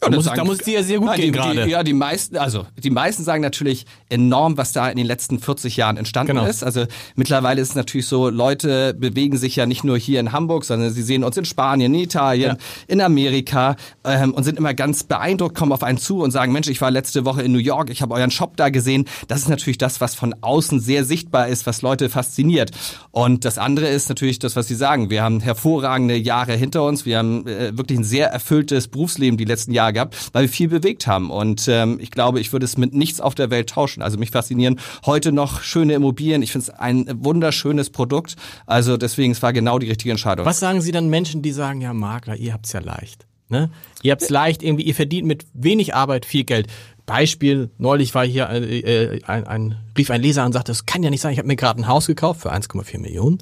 [0.00, 1.68] da, muss, da muss es dir ja sehr gut ja, gehen die, gerade.
[1.68, 5.76] Ja, die meisten, also die meisten sagen natürlich enorm, was da in den letzten 40
[5.76, 6.46] Jahren entstanden Genau.
[6.46, 6.62] ist.
[6.62, 10.64] Also mittlerweile ist es natürlich so, Leute bewegen sich ja nicht nur hier in Hamburg,
[10.64, 12.56] sondern sie sehen uns in Spanien, in Italien, Ja.
[12.88, 16.68] in Amerika ähm, und sind immer ganz beeindruckt, kommen auf einen zu und sagen, Mensch,
[16.68, 19.06] ich war letzte Woche in New York, ich habe euren Shop da gesehen.
[19.28, 22.70] Das ist natürlich das, was von außen sehr sichtbar ist, was Leute fasziniert.
[23.12, 25.10] Und das andere ist natürlich das, was Sie sagen.
[25.10, 27.06] Wir haben hervorragende Jahre hinter uns.
[27.06, 30.68] Wir haben äh, wirklich ein sehr erfülltes Berufsleben die letzten Jahre gehabt, weil wir viel
[30.68, 31.30] bewegt haben.
[31.30, 34.02] Und ähm, ich glaube, ich würde es mit nichts auf der Welt tauschen.
[34.02, 36.42] Also mich faszinieren heute noch schöne Immobilien.
[36.42, 38.36] Ich finde es ein wunderschönes Produkt.
[38.66, 40.46] Also deswegen, es war genau die richtige Entscheidung.
[40.46, 43.26] Was sagen Sie dann Menschen, die sagen, ja Makler, ihr habt's ja leicht.
[43.48, 43.70] Ne?
[44.02, 46.66] Ihr habt's leicht, irgendwie, ihr verdient mit wenig Arbeit viel Geld.
[47.06, 50.86] Beispiel, neulich war hier äh, äh, ein, ein, rief ein Leser an und sagte, das
[50.86, 53.38] kann ja nicht sein, ich habe mir gerade ein Haus gekauft für 1,4 Millionen.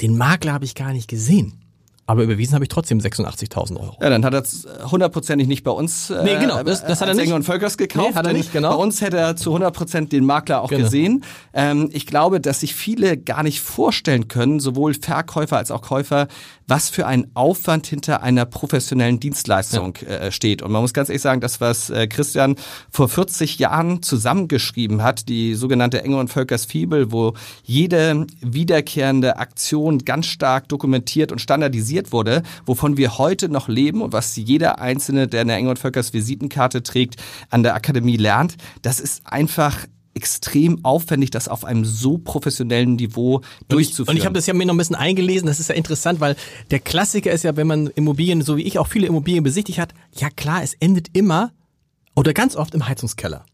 [0.00, 1.59] Den Makler habe ich gar nicht gesehen.
[2.10, 3.96] Aber überwiesen habe ich trotzdem 86.000 Euro.
[4.00, 7.06] Ja, dann hat er es hundertprozentig nicht bei uns äh, Nee, genau, das- das hat
[7.08, 7.32] er nicht.
[7.32, 8.08] Und Völkers gekauft.
[8.10, 8.70] Nee, hat er nicht, genau.
[8.70, 10.82] Bei uns hätte er zu 100% den Makler auch Genau.
[10.84, 11.22] gesehen.
[11.54, 16.26] Ähm, ich glaube, dass sich viele gar nicht vorstellen können, sowohl Verkäufer als auch Käufer,
[16.66, 20.62] was für ein Aufwand hinter einer professionellen Dienstleistung äh, steht.
[20.62, 22.56] Und man muss ganz ehrlich sagen, das, was äh, Christian
[22.90, 29.98] vor 40 Jahren zusammengeschrieben hat, die sogenannte Engel und Völkers Fibel, wo jede wiederkehrende Aktion
[29.98, 35.28] ganz stark dokumentiert und standardisiert wurde, wovon wir heute noch leben und was jeder Einzelne,
[35.28, 37.16] der eine Engel und Völkers Visitenkarte trägt,
[37.50, 43.42] an der Akademie lernt, das ist einfach extrem aufwendig, das auf einem so professionellen Niveau
[43.68, 44.08] durchzuführen.
[44.08, 46.36] Und ich habe das ja mir noch ein bisschen eingelesen, das ist ja interessant, weil
[46.70, 49.94] der Klassiker ist ja, wenn man Immobilien, so wie ich auch viele Immobilien besichtigt hat,
[50.12, 51.52] ja klar, es endet immer
[52.16, 53.44] oder ganz oft im Heizungskeller.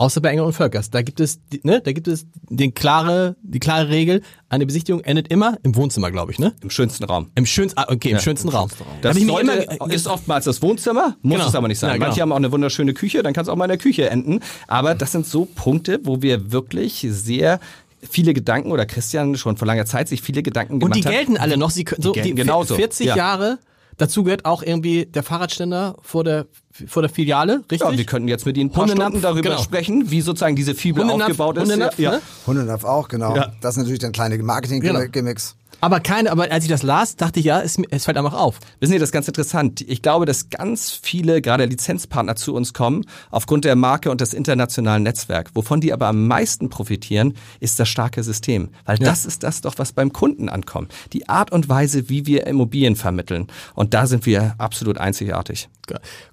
[0.00, 0.88] Außer bei Engel und Völkers.
[0.90, 5.02] Da gibt es, die- ne, da gibt es den klare, die klare Regel, eine Besichtigung
[5.02, 6.54] endet immer im Wohnzimmer, glaube ich, ne?
[6.62, 7.28] Im schönsten Raum.
[7.34, 8.70] Im schönsten, ah, okay, im schönsten Raum.
[8.70, 11.48] Da Das hab ich mir sollte, immer, ist oftmals das Wohnzimmer, muss Genau.
[11.48, 11.88] es aber nicht sein.
[11.90, 12.06] Ja, genau.
[12.06, 14.40] Manche haben auch eine wunderschöne Küche, dann kann es auch mal in der Küche enden.
[14.68, 17.60] Aber das sind so Punkte, wo wir wirklich sehr
[18.08, 21.12] viele Gedanken oder Christian schon vor langer Zeit sich viele Gedanken und gemacht die hat.
[21.12, 22.74] gelten alle noch, sie können, so, gelten die genauso.
[22.74, 23.16] 40 Ja.
[23.16, 23.58] Jahre,
[24.00, 26.46] dazu gehört auch irgendwie der Fahrradständer vor der,
[26.86, 27.80] vor der Filiale, richtig?
[27.80, 29.62] Ja, wir könnten jetzt mit Ihnen ein paar Hundenapf, Stunden darüber genau.
[29.62, 31.62] sprechen, wie sozusagen diese Fibel Hundenapf, aufgebaut ist.
[31.62, 32.12] Hundenapf, ja.
[32.12, 32.22] ne?
[32.46, 33.36] Hundenapf auch, genau.
[33.36, 33.52] Ja.
[33.60, 34.52] Das sind natürlich dann kleine Genau.
[34.52, 35.56] Marketing-Gimmicks.
[35.80, 38.58] Aber keine, aber als ich das las, dachte ich, ja, es, es fällt einfach auf.
[38.80, 39.80] Wissen Sie, das ist ganz interessant.
[39.82, 44.34] Ich glaube, dass ganz viele, gerade Lizenzpartner zu uns kommen, aufgrund der Marke und des
[44.34, 45.52] internationalen Netzwerks.
[45.54, 48.68] Wovon die aber am meisten profitieren, ist das starke System.
[48.84, 50.92] Weil das ist das doch, was beim Kunden ankommt.
[51.12, 53.46] Die Art und Weise, wie wir Immobilien vermitteln.
[53.74, 55.68] Und da sind wir absolut einzigartig.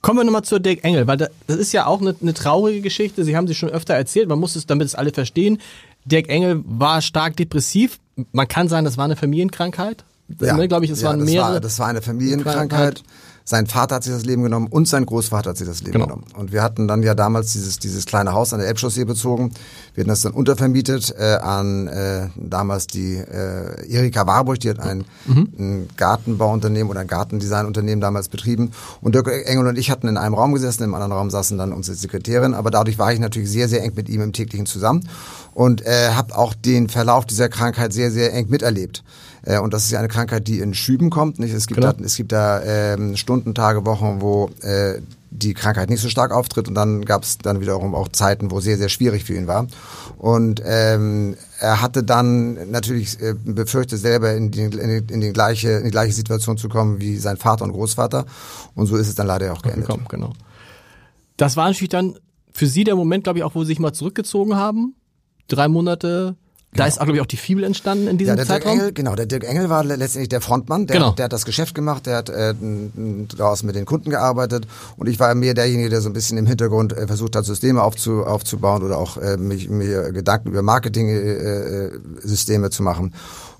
[0.01, 2.81] Kommen wir nochmal zur Dirk Engel, weil da- das ist ja auch eine, eine traurige
[2.81, 3.23] Geschichte.
[3.23, 5.59] Sie haben sie schon öfter erzählt, man muss es, damit es alle verstehen.
[6.07, 7.99] Dirk Engel war stark depressiv.
[8.31, 10.03] Man kann sagen, das war eine Familienkrankheit.
[10.29, 11.53] Das, ne, glaube ich, es ja, waren das mehrere.
[11.53, 12.69] War, das war eine Familienkrankheit.
[12.69, 13.03] Krankheit.
[13.49, 16.07] Sein Vater hat sich das Leben genommen und sein Großvater hat sich das Leben Genau.
[16.07, 16.25] genommen.
[16.35, 19.53] Und wir hatten dann ja damals dieses, dieses kleine Haus an der Elbchaussee bezogen.
[19.93, 24.81] Wir hatten das dann untervermietet äh, an äh, damals die äh, Erika Warburg, die hat
[24.81, 25.47] ein, Mhm.
[25.57, 28.71] ein Gartenbauunternehmen oder ein Gartendesignunternehmen damals betrieben.
[28.99, 31.71] Und Dirk Engel und ich hatten in einem Raum gesessen, im anderen Raum saßen dann
[31.71, 32.53] unsere Sekretärin.
[32.53, 35.07] Aber dadurch war ich natürlich sehr, sehr eng mit ihm im täglichen zusammen
[35.57, 39.03] und äh, habe auch den Verlauf dieser Krankheit sehr, sehr eng miterlebt.
[39.41, 41.39] Äh, und das ist ja eine Krankheit, die in Schüben kommt.
[41.39, 41.51] Nicht?
[41.51, 41.93] Es gibt Genau.
[41.93, 46.31] da, es gibt da ähm, Stunden, Tage, Wochen, wo äh, die Krankheit nicht so stark
[46.31, 49.47] auftritt und dann gab es dann wiederum auch Zeiten, wo sehr, sehr schwierig für ihn
[49.47, 49.65] war.
[50.19, 55.33] Und ähm, er hatte dann natürlich äh, befürchtet, selber in die, in, die, in, die
[55.33, 58.27] gleiche, in die gleiche Situation zu kommen wie sein Vater und Großvater.
[58.75, 59.87] Und so ist es dann leider auch geendet.
[59.87, 60.33] gekommen, genau.
[61.35, 62.19] Das war natürlich dann
[62.51, 64.93] für Sie der Moment, glaube ich, auch, wo Sie sich mal zurückgezogen haben.
[65.47, 66.35] Drei Monate.
[66.73, 68.79] Da ist, glaube ich, auch die Fibel entstanden in diesem Ja, der Dirk Zeitraum.
[68.79, 71.11] Engel, genau, der Dirk Engel war le- letztendlich der Frontmann, der, Genau.
[71.11, 72.53] der hat das Geschäft gemacht, der hat äh,
[73.29, 76.45] draußen mit den Kunden gearbeitet und ich war mehr derjenige, der so ein bisschen im
[76.45, 82.69] Hintergrund äh, versucht hat, Systeme aufzu, aufzubauen oder auch äh, mich, mir Gedanken über Marketing-Systeme
[82.69, 83.13] zu machen.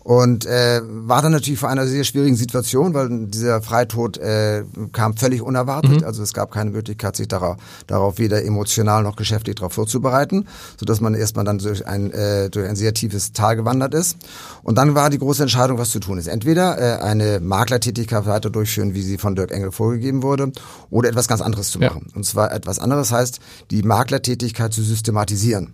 [0.08, 5.17] Und äh, war dann natürlich vor einer sehr schwierigen Situation, weil dieser Freitod äh, kam
[5.17, 6.06] völlig unerwartet.
[6.06, 10.46] Also es gab keine Möglichkeit, sich darauf, darauf weder emotional noch geschäftlich darauf vorzubereiten,
[10.80, 14.15] sodass man erstmal dann durch ein, äh, durch ein sehr tiefes Tal gewandert ist.
[14.63, 16.28] Und dann war die große Entscheidung, was zu tun ist.
[16.28, 20.54] Entweder äh, eine Maklertätigkeit weiter durchführen, wie sie von Dirk Engel vorgegeben wurde,
[20.89, 21.89] oder etwas ganz anderes zu Ja.
[21.89, 22.08] machen.
[22.15, 23.39] Und zwar etwas anderes heißt,
[23.72, 25.74] die Maklertätigkeit zu systematisieren.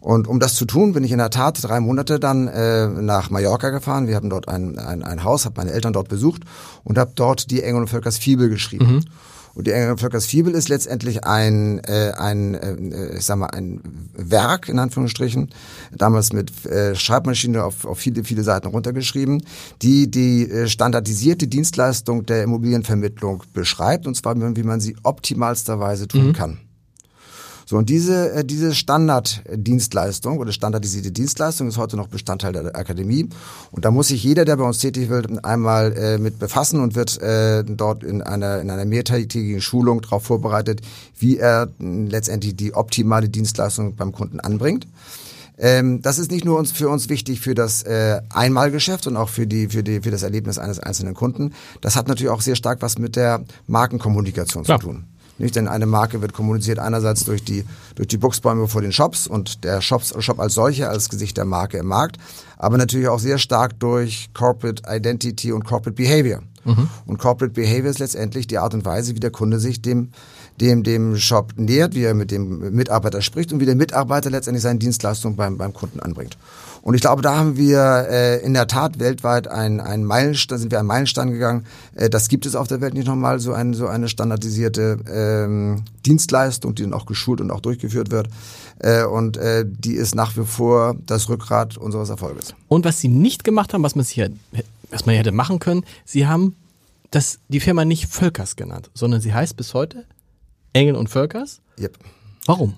[0.00, 3.30] Und um das zu tun, bin ich in der Tat drei Monate dann äh, nach
[3.30, 4.06] Mallorca gefahren.
[4.06, 6.42] Wir haben dort ein, ein, ein Haus, habe meine Eltern dort besucht
[6.84, 9.04] und habe dort die Engel und Völkers Fibel geschrieben.
[9.54, 13.80] Und die Engel Völkers Fibel ist letztendlich ein, äh, ein äh, ich sag mal, ein
[14.14, 15.50] Werk, in Anführungsstrichen,
[15.92, 19.42] damals mit äh, Schreibmaschine auf, auf viele, viele Seiten runtergeschrieben,
[19.82, 26.28] die die äh, standardisierte Dienstleistung der Immobilienvermittlung beschreibt, und zwar, wie man sie optimalsterweise tun
[26.28, 26.32] mhm.
[26.32, 26.58] kann.
[27.70, 33.28] So, und diese, äh, diese Standarddienstleistung oder standardisierte Dienstleistung ist heute noch Bestandteil der Akademie.
[33.70, 36.96] Und da muss sich jeder, der bei uns tätig wird, einmal äh, mit befassen und
[36.96, 40.80] wird äh, dort in einer, in einer mehrtägigen Schulung darauf vorbereitet,
[41.16, 44.88] wie er letztendlich die optimale Dienstleistung beim Kunden anbringt.
[45.56, 49.28] Ähm, das ist nicht nur uns, für uns wichtig für das äh, Einmalgeschäft und auch
[49.28, 51.52] für, die, für, die, für das Erlebnis eines einzelnen Kunden.
[51.82, 54.80] Das hat natürlich auch sehr stark was mit der Markenkommunikation Klar.
[54.80, 55.04] zu tun.
[55.40, 55.56] Nicht?
[55.56, 59.64] Denn eine Marke wird kommuniziert einerseits durch die, durch die Buchsbäume vor den Shops und
[59.64, 62.18] der Shops, Shop als solcher, als Gesicht der Marke im Markt,
[62.56, 66.42] aber natürlich auch sehr stark durch Corporate Identity und Corporate Behavior.
[66.64, 66.88] Mhm.
[67.06, 70.10] Und Corporate Behavior ist letztendlich die Art und Weise, wie der Kunde sich dem,
[70.60, 74.62] dem, dem Shop nähert, wie er mit dem Mitarbeiter spricht und wie der Mitarbeiter letztendlich
[74.62, 76.36] seine Dienstleistung beim, beim Kunden anbringt.
[76.82, 80.70] Und ich glaube, da haben wir äh, in der Tat weltweit einen, einen Meilenstein, sind
[80.70, 81.66] wir einen Meilenstein gegangen.
[81.94, 85.84] Äh, das gibt es auf der Welt nicht nochmal, so, ein, so eine standardisierte ähm,
[86.06, 88.28] Dienstleistung, die dann auch geschult und auch durchgeführt wird.
[88.78, 92.54] Äh, und äh, die ist nach wie vor das Rückgrat unseres Erfolges.
[92.68, 94.30] Und was Sie nicht gemacht haben, was man, hier,
[94.90, 96.56] was man hätte machen können, Sie haben
[97.10, 100.04] das, die Firma nicht Völkers genannt, sondern sie heißt bis heute
[100.72, 101.60] Engel und Völkers.
[101.78, 101.98] Yep.
[102.46, 102.74] Warum?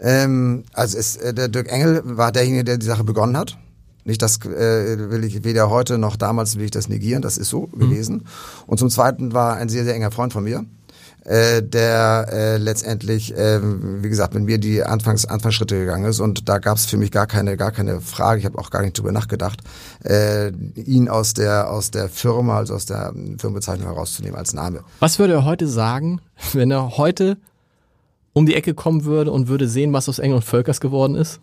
[0.00, 3.56] Ähm, also es, äh, der Dirk Engel war derjenige, der die Sache begonnen hat.
[4.04, 7.48] Nicht das äh, will ich weder heute noch damals will ich das negieren, das ist
[7.48, 7.80] so mhm.
[7.80, 8.26] gewesen.
[8.66, 10.64] Und zum Zweiten war ein sehr, sehr enger Freund von mir,
[11.24, 16.48] äh, der äh, letztendlich, äh, wie gesagt, mit mir die Anfangs Anfangsschritte gegangen ist und
[16.48, 18.96] da gab es für mich gar keine, gar keine Frage, ich habe auch gar nicht
[18.96, 19.60] drüber nachgedacht,
[20.04, 24.84] äh, ihn aus der, aus der Firma, also aus der Firmenbezeichnung herauszunehmen als Name.
[25.00, 26.20] Was würde er heute sagen,
[26.52, 27.38] wenn er heute
[28.36, 31.40] um die Ecke kommen würde und würde sehen, was aus Engel und Völkers geworden ist?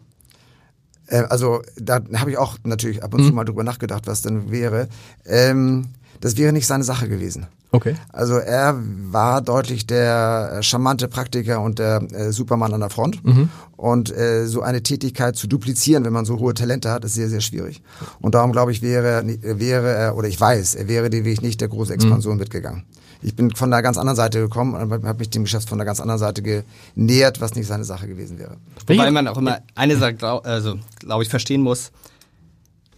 [1.08, 3.30] Äh, also da habe ich auch natürlich ab und mhm.
[3.30, 4.90] zu mal drüber nachgedacht, was denn wäre.
[5.26, 5.88] Ähm,
[6.22, 7.48] das wäre nicht seine Sache gewesen.
[7.72, 7.96] Okay.
[8.10, 8.78] Also er
[9.10, 13.26] war deutlich der charmante Praktiker und der äh, Supermann an der Front.
[13.26, 13.50] Mhm.
[13.76, 17.28] Und äh, so eine Tätigkeit zu duplizieren, wenn man so hohe Talente hat, ist sehr,
[17.28, 17.82] sehr schwierig.
[18.22, 21.60] Und darum glaube ich, wäre, wäre er, oder ich weiß, er wäre den Weg nicht
[21.60, 22.42] der große Expansion mhm.
[22.42, 22.84] mitgegangen
[23.24, 25.86] ich bin von einer ganz anderen Seite gekommen und habe mich dem Geschäft von einer
[25.86, 26.42] ganz anderen Seite
[26.96, 28.58] genähert, was nicht seine Sache gewesen wäre.
[28.88, 31.92] Wobei man auch immer eine Sache, glaub, also glaube ich, verstehen muss.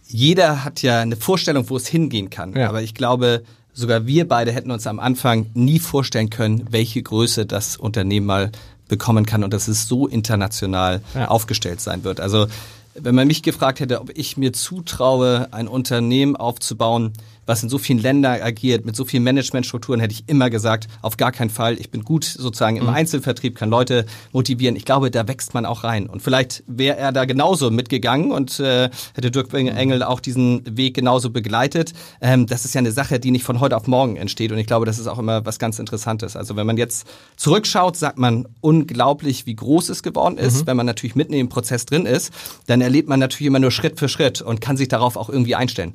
[0.08, 2.54] Jeder hat ja eine Vorstellung, wo es hingehen kann.
[2.54, 2.68] Ja.
[2.68, 7.46] Aber ich glaube, sogar wir beide hätten uns am Anfang nie vorstellen können, welche Größe
[7.46, 8.52] das Unternehmen mal
[8.88, 11.28] bekommen kann und dass es so international ja.
[11.28, 12.20] aufgestellt sein wird.
[12.20, 12.46] Also
[12.94, 17.12] wenn man mich gefragt hätte, ob ich mir zutraue, ein Unternehmen aufzubauen,
[17.46, 21.16] was in so vielen Ländern agiert, mit so vielen Managementstrukturen, hätte ich immer gesagt, auf
[21.16, 21.78] gar keinen Fall.
[21.80, 22.90] Ich bin gut sozusagen im mhm.
[22.90, 24.76] Einzelvertrieb, kann Leute motivieren.
[24.76, 26.06] Ich glaube, da wächst man auch rein.
[26.06, 30.94] Und vielleicht wäre er da genauso mitgegangen und äh, hätte Dirk Engel auch diesen Weg
[30.94, 31.92] genauso begleitet.
[32.20, 34.52] Ähm, das ist ja eine Sache, die nicht von heute auf morgen entsteht.
[34.52, 36.36] Und ich glaube, das ist auch immer was ganz Interessantes.
[36.36, 37.06] Also wenn man jetzt
[37.36, 40.62] zurückschaut, sagt man unglaublich, wie groß es geworden ist.
[40.62, 40.66] Mhm.
[40.66, 42.32] Wenn man natürlich mitten im Prozess drin ist,
[42.66, 45.54] dann erlebt man natürlich immer nur Schritt für Schritt und kann sich darauf auch irgendwie
[45.54, 45.94] einstellen.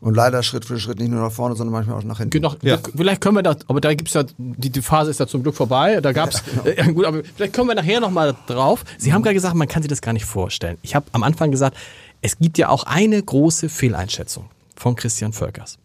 [0.00, 2.30] Und leider Schritt für Schritt nicht nur nach vorne, sondern manchmal auch nach hinten.
[2.30, 2.78] Genau, ja.
[2.96, 5.54] Vielleicht können wir da, aber da gibt's ja, die, die Phase ist ja zum Glück
[5.54, 6.00] vorbei.
[6.00, 6.88] Da gab's, ja, genau.
[6.88, 8.84] äh, gut, aber vielleicht kommen wir nachher nochmal drauf.
[8.96, 9.14] Sie mhm.
[9.14, 10.78] haben gerade gesagt, man kann sich das gar nicht vorstellen.
[10.80, 11.76] Ich habe am Anfang gesagt,
[12.22, 15.78] es gibt ja auch eine große Fehleinschätzung von Christian Völkers.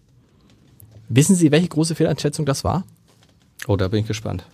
[1.09, 2.85] Wissen Sie, welche große Fehleinschätzung das war?
[3.67, 4.45] Oh, da bin ich gespannt.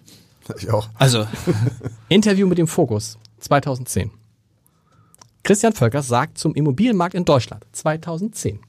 [0.57, 0.89] Ich auch.
[0.95, 1.27] Also,
[2.09, 4.09] Interview mit dem Fokus 2010.
[5.43, 8.59] Christian Völkers sagt zum Immobilienmarkt in Deutschland 2010.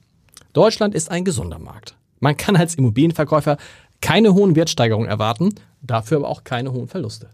[0.53, 1.97] Deutschland ist ein gesunder Markt.
[2.19, 3.57] Man kann als Immobilienverkäufer
[4.01, 7.29] keine hohen Wertsteigerungen erwarten, dafür aber auch keine hohen Verluste.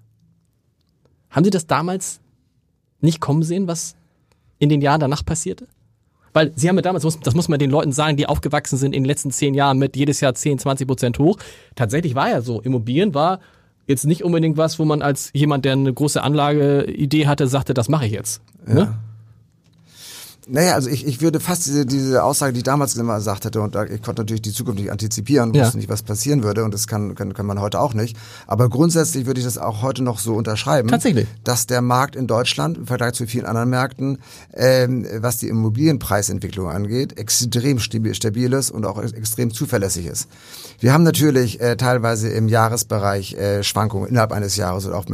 [1.30, 2.20] Haben Sie das damals
[3.02, 3.96] nicht kommen sehen, was
[4.58, 5.68] in den Jahren danach passierte?
[6.34, 9.04] Weil Sie haben ja damals, das muss man den Leuten sagen, die aufgewachsen sind in
[9.04, 11.38] den letzten zehn Jahren mit jedes Jahr 10, 20 Prozent hoch.
[11.76, 12.62] Tatsächlich war ja so.
[12.62, 13.40] Immobilien war
[13.88, 17.90] jetzt nicht unbedingt was, wo man als jemand, der eine große Anlageidee hatte, sagte, das
[17.90, 18.42] mache ich jetzt.
[18.68, 18.74] Ja.
[18.74, 19.00] Ne?
[20.52, 23.62] Naja, also ich, ich würde fast diese, diese Aussage, die ich damals immer gesagt hätte,
[23.62, 25.76] und ich konnte natürlich die Zukunft nicht antizipieren, wusste ja.
[25.76, 28.18] nicht, was passieren würde, und das kann, kann, kann man heute auch nicht.
[28.48, 30.90] Aber grundsätzlich würde ich das auch heute noch so unterschreiben.
[30.90, 31.28] Tatsächlich.
[31.44, 34.18] Dass der Markt in Deutschland im Vergleich zu vielen anderen Märkten,
[34.56, 40.28] ähm, was die Immobilienpreisentwicklung angeht, extrem stabil ist und auch extrem zuverlässig ist.
[40.80, 45.06] Wir haben natürlich äh, teilweise im Jahresbereich äh, Schwankungen innerhalb eines Jahres oder auch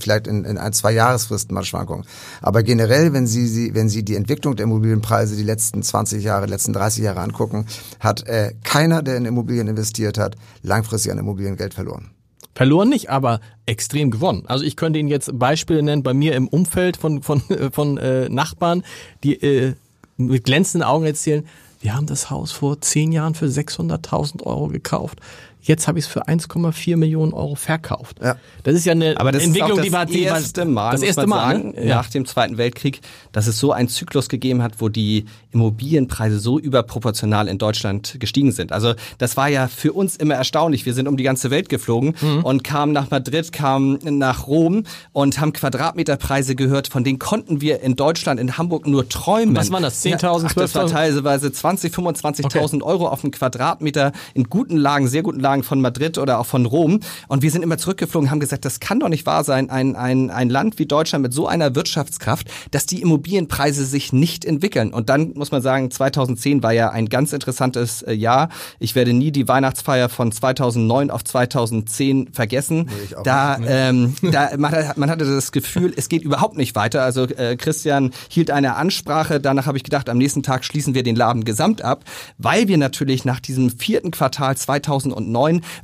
[0.00, 2.04] vielleicht in, in ein, zwei Jahresfristen mal Schwankungen.
[2.42, 6.24] Aber generell, wenn Sie, Sie, wenn Sie die Entwicklung der Immobilien Immobilienpreise die letzten 20
[6.24, 7.66] Jahre, letzten 30 Jahre angucken,
[8.00, 12.10] hat äh, keiner, der in Immobilien investiert hat, langfristig an Immobilien Geld verloren.
[12.54, 14.42] Verloren nicht, aber extrem gewonnen.
[14.46, 17.96] Also ich könnte Ihnen jetzt Beispiele nennen bei mir im Umfeld von, von, äh, von
[17.96, 18.82] äh, Nachbarn,
[19.22, 19.74] die äh,
[20.16, 21.46] mit glänzenden Augen erzählen,
[21.80, 25.20] wir haben das Haus vor zehn Jahren für 600.000 Euro gekauft.
[25.64, 28.18] Jetzt habe ich es für 1,4 Millionen Euro verkauft.
[28.22, 28.36] Ja.
[28.64, 30.64] Das ist ja eine Aber das Entwicklung, ist auch die das war die war- erste
[30.64, 31.86] Mal, das erste Mal sagen, ne?
[31.86, 31.94] ja.
[31.96, 36.58] nach dem Zweiten Weltkrieg, dass es so einen Zyklus gegeben hat, wo die Immobilienpreise so
[36.58, 38.72] überproportional in Deutschland gestiegen sind.
[38.72, 40.84] Also das war ja für uns immer erstaunlich.
[40.86, 42.44] Wir sind um die ganze Welt geflogen Mhm.
[42.44, 47.80] und kamen nach Madrid, kamen nach Rom und haben Quadratmeterpreise gehört, von denen konnten wir
[47.82, 49.54] in Deutschland, in Hamburg nur träumen.
[49.56, 50.02] Was waren das?
[50.02, 50.90] 10.000, Ach, das war 12.000?
[50.92, 56.16] teilweise 20, 25.000 Euro auf einen Quadratmeter in guten Lagen, sehr guten Lagen von Madrid
[56.16, 57.00] oder auch von Rom.
[57.28, 60.30] Und wir sind immer zurückgeflogen, haben gesagt, das kann doch nicht wahr sein, ein, ein,
[60.30, 64.94] ein Land wie Deutschland mit so einer Wirtschaftskraft, dass die Immobilienpreise sich nicht entwickeln.
[64.94, 68.48] Und dann muss man sagen, 2010 war ja ein ganz interessantes äh, Jahr.
[68.78, 72.88] Ich werde nie die Weihnachtsfeier von 2009 auf 2010 vergessen.
[73.16, 77.02] auch da, ähm, da man, man hatte das Gefühl, es geht überhaupt nicht weiter.
[77.02, 79.40] Also äh, Christian hielt eine Ansprache.
[79.40, 82.04] Danach habe ich gedacht, am nächsten Tag schließen wir den Laden gesamt ab,
[82.38, 85.22] weil wir natürlich nach diesem vierten Quartal 2009,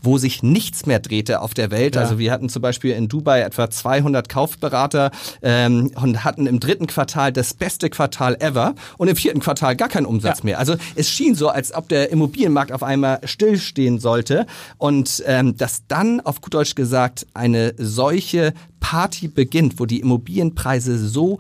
[0.02, 2.02] wo sich nichts mehr drehte auf der Welt, Ja.
[2.02, 5.10] also wir hatten zum Beispiel in Dubai etwa 200 Kaufberater
[5.42, 9.88] ähm, und hatten im dritten Quartal das beste Quartal ever und im vierten Quartal gar
[9.88, 10.44] keinen Umsatz Ja.
[10.44, 10.58] mehr.
[10.58, 14.46] Also es schien so, als ob der Immobilienmarkt auf einmal stillstehen sollte
[14.78, 20.98] und ähm, dass dann auf gut Deutsch gesagt eine solche Party beginnt, wo die Immobilienpreise
[20.98, 21.38] so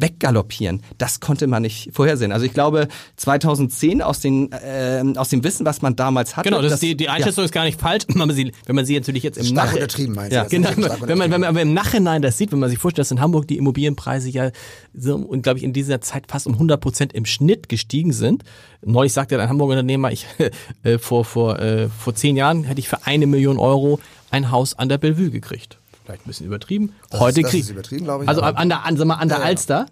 [0.00, 0.82] weggaloppieren.
[0.98, 2.32] Das konnte man nicht vorhersehen.
[2.32, 6.48] Also ich glaube 2010 aus den ähm, aus dem Wissen, was man damals hatte.
[6.48, 8.84] Genau, das ist die, die Einschätzung ist gar nicht falsch, wenn man sie, wenn man
[8.84, 10.44] sie natürlich jetzt im Stark Nach- untertrieben, meinst Ja?
[10.44, 13.10] Genau, wenn man, wenn man aber im Nachhinein das sieht, wenn man sich vorstellt, dass
[13.10, 14.50] in Hamburg die Immobilienpreise ja
[14.94, 18.44] so, und glaube ich in dieser Zeit fast um 100 Prozent im Schnitt gestiegen sind.
[18.84, 20.26] Neulich sagte ein Hamburger Unternehmer, ich
[20.82, 23.98] äh, vor vor äh, vor zehn Jahren hätte ich für eine Million Euro
[24.30, 25.77] ein Haus an der Bellevue gekriegt.
[26.08, 26.94] Vielleicht ein bisschen übertrieben.
[27.10, 29.28] Das Heute ist- das krieg ist übertrieben, ich, Also an der an, sag mal, an
[29.28, 29.44] der ja.
[29.44, 29.84] Alster.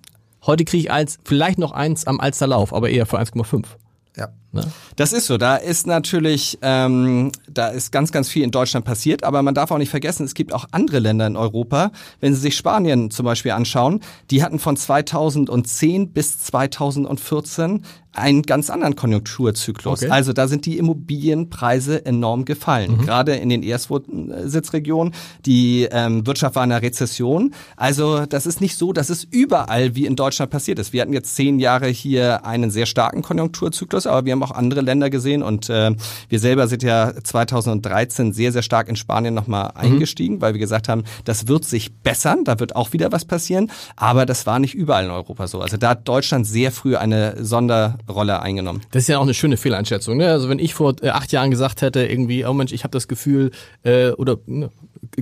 [0.46, 3.76] Heute kriege ich eins, vielleicht noch eins am Alsterlauf, aber eher für 1,5.
[4.16, 4.28] ja.
[4.56, 4.72] Ne?
[4.96, 5.36] Das ist so.
[5.36, 9.24] Da ist natürlich, ähm, da ist ganz, ganz viel in Deutschland passiert.
[9.24, 11.92] Aber man darf auch nicht vergessen, es gibt auch andere Länder in Europa.
[12.20, 17.82] Wenn Sie sich Spanien zum Beispiel anschauen, die hatten von 2010 bis 2014
[18.16, 20.02] einen ganz anderen Konjunkturzyklus.
[20.02, 20.10] Okay.
[20.10, 22.98] Also da sind die Immobilienpreise enorm gefallen.
[23.04, 25.14] Gerade in den Erstwohnsitzregionen.
[25.44, 27.54] Die ähm, Wirtschaft war in einer Rezession.
[27.76, 30.92] Also das ist nicht so, dass es überall wie in Deutschland passiert ist.
[30.92, 34.80] Wir hatten jetzt zehn Jahre hier einen sehr starken Konjunkturzyklus, aber wir haben auch andere
[34.80, 35.92] Länder gesehen und äh,
[36.28, 40.88] wir selber sind ja 2013 sehr, sehr stark in Spanien nochmal eingestiegen, weil wir gesagt
[40.88, 44.74] haben, das wird sich bessern, da wird auch wieder was passieren, aber das war nicht
[44.74, 45.60] überall in Europa so.
[45.60, 48.82] Also da hat Deutschland sehr früh eine Sonderrolle eingenommen.
[48.90, 50.16] Das ist ja auch eine schöne Fehleinschätzung.
[50.16, 50.30] Ne?
[50.30, 53.08] Also wenn ich vor äh, acht Jahren gesagt hätte, irgendwie, oh Mensch, ich habe das
[53.08, 53.50] Gefühl,
[53.82, 54.70] äh, oder ne,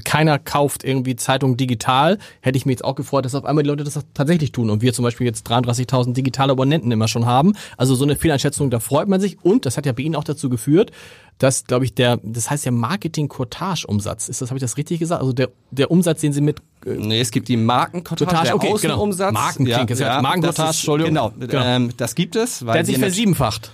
[0.04, 3.70] keiner kauft irgendwie Zeitung digital, hätte ich mich jetzt auch gefreut, dass auf einmal die
[3.70, 7.54] Leute das tatsächlich tun und wir zum Beispiel jetzt 33.000 digitale Abonnenten immer schon haben.
[7.76, 10.24] Also so eine Fehleinschätzung, da freut man sich und das hat ja bei Ihnen auch
[10.24, 10.90] dazu geführt,
[11.38, 14.28] dass, glaube ich, der, das heißt ja Marketing-Cottage-Umsatz.
[14.28, 15.20] Ist das, habe ich das richtig gesagt?
[15.20, 18.54] Also der, der Umsatz, den Sie mit äh, Nee, es gibt die Markencottage, Cottage, der
[18.54, 18.94] okay, genau.
[18.94, 19.32] Außenumsatz.
[19.32, 21.14] Markenklingt, das ist ja Markencottage, Entschuldigung.
[21.14, 21.64] Genau, Genau.
[21.64, 22.64] Ähm, das gibt es.
[22.64, 23.72] Weil der hat sich versiebenfacht.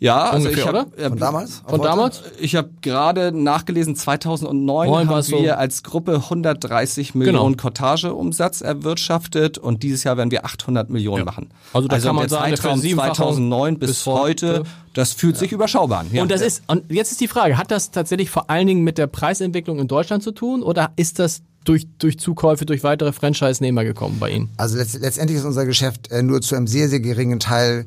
[0.00, 1.08] Ja, also ungefähr, ich habe oder?
[1.08, 1.56] Von damals?
[1.56, 1.82] Von heute?
[1.82, 2.22] damals?
[2.40, 5.42] Ich habe gerade nachgelesen, 2009 Neun haben es so.
[5.42, 11.50] wir als Gruppe 130 Millionen Cottage-Umsatz erwirtschaftet und dieses Jahr werden wir 800 Millionen machen.
[11.72, 14.62] Also da kann man der sagen, Zeitraum Versiebenfachung 2009 bis, bis heute,
[14.94, 16.06] das fühlt sich überschaubar an.
[16.12, 16.22] Ja.
[16.22, 18.98] Und das ist, und jetzt ist die Frage, hat das tatsächlich vor allen Dingen mit
[18.98, 23.84] der Preisentwicklung in Deutschland zu tun oder ist das durch, durch Zukäufe, durch weitere Franchise-Nehmer
[23.84, 24.50] gekommen bei Ihnen?
[24.56, 27.84] Also letzt, letztendlich ist unser Geschäft äh, nur zu einem sehr, sehr geringen Teil äh,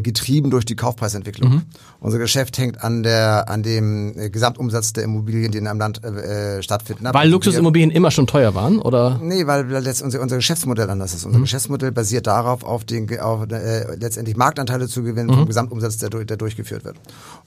[0.00, 1.50] getrieben durch die Kaufpreisentwicklung.
[1.50, 1.62] Mhm.
[2.00, 6.02] Unser Geschäft hängt an der an dem äh, Gesamtumsatz der Immobilien, die in einem Land
[6.04, 7.04] äh, äh, stattfinden.
[7.04, 9.20] Weil Also Luxusimmobilien immer schon teuer waren, oder?
[9.22, 9.64] Nee, weil
[10.02, 11.22] unser, unser Geschäftsmodell anders ist.
[11.24, 11.28] Mhm.
[11.28, 15.34] Unser Geschäftsmodell basiert darauf, auf, den, auf äh, letztendlich Marktanteile zu gewinnen Mhm.
[15.34, 16.96] vom Gesamtumsatz, der, der durchgeführt wird.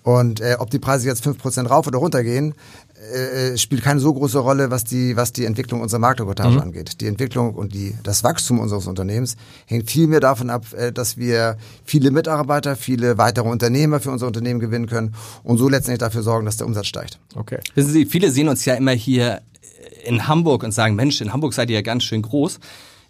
[0.03, 2.53] Und äh, ob die Preise jetzt 5% rauf oder runter gehen,
[3.13, 6.59] äh, spielt keine so große Rolle, was die, was die Entwicklung unserer Marktreportage Mhm.
[6.61, 7.01] angeht.
[7.01, 11.17] Die Entwicklung und die, das Wachstum unseres Unternehmens hängt viel mehr davon ab, äh, dass
[11.17, 12.28] wir viele Mitarbeiter,
[12.75, 16.67] viele weitere Unternehmer für unser Unternehmen gewinnen können und so letztendlich dafür sorgen, dass der
[16.67, 17.19] Umsatz steigt.
[17.35, 17.59] Okay.
[17.75, 19.41] Wissen Sie, viele sehen uns ja immer hier
[20.03, 22.59] in Hamburg und sagen, Mensch, in Hamburg seid ihr ja ganz schön groß.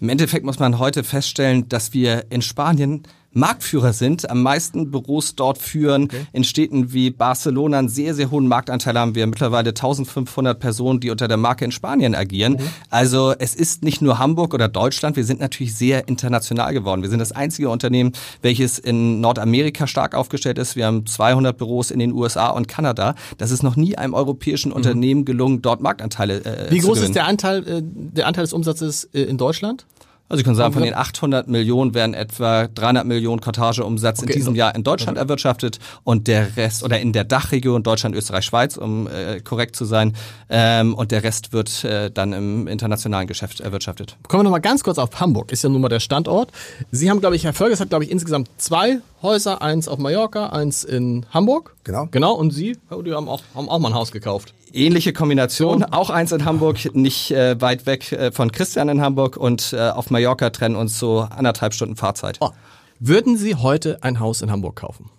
[0.01, 3.03] Im Endeffekt muss man heute feststellen, dass wir in Spanien
[3.39, 6.03] Marktführer sind, am meisten Büros dort führen.
[6.03, 6.25] Okay.
[6.33, 11.09] In Städten wie Barcelona einen sehr, sehr hohen Marktanteil haben wir mittlerweile 1500 Personen, die
[11.09, 12.53] unter der Marke in Spanien agieren.
[12.53, 12.69] Mhm.
[12.89, 17.01] Also es ist nicht nur Hamburg oder Deutschland, wir sind natürlich sehr international geworden.
[17.01, 20.75] Wir sind das einzige Unternehmen, welches in Nordamerika stark aufgestellt ist.
[20.75, 23.15] Wir haben 200 Büros in den USA und Kanada.
[23.37, 24.75] Das ist noch nie einem europäischen mhm.
[24.75, 29.05] Unternehmen gelungen, dort Marktanteile äh, Wie groß ist der Anteil, äh, der Anteil des Umsatzes
[29.13, 29.85] äh, in Deutschland?
[30.29, 34.37] Also ich kann sagen, von den 800 Millionen werden etwa 300 Millionen Kartageumsatz okay, in
[34.37, 35.25] diesem Jahr in Deutschland okay.
[35.25, 39.85] erwirtschaftet und der Rest oder in der Dachregion Deutschland, Österreich, Schweiz, um äh, korrekt zu
[39.85, 40.15] sein,
[40.49, 44.17] ähm, und der Rest wird äh, dann im internationalen Geschäft erwirtschaftet.
[44.27, 46.51] Kommen wir nochmal ganz kurz auf Hamburg, ist ja nun mal der Standort.
[46.91, 50.49] Sie haben, glaube ich, Herr Völkers hat, glaube ich, insgesamt zwei Häuser, eins auf Mallorca,
[50.49, 51.75] eins in Hamburg.
[51.83, 52.07] Genau.
[52.11, 55.83] Genau, und Sie, die haben auch, haben auch mal ein Haus gekauft ähnliche Kombination.
[55.83, 59.89] Auch eins in Hamburg, nicht äh, weit weg äh, von Christian in Hamburg und äh,
[59.89, 62.37] auf Mallorca trennen uns so anderthalb Stunden Fahrzeit.
[62.41, 62.51] Oh.
[62.99, 65.09] Würden Sie heute ein Haus in Hamburg kaufen?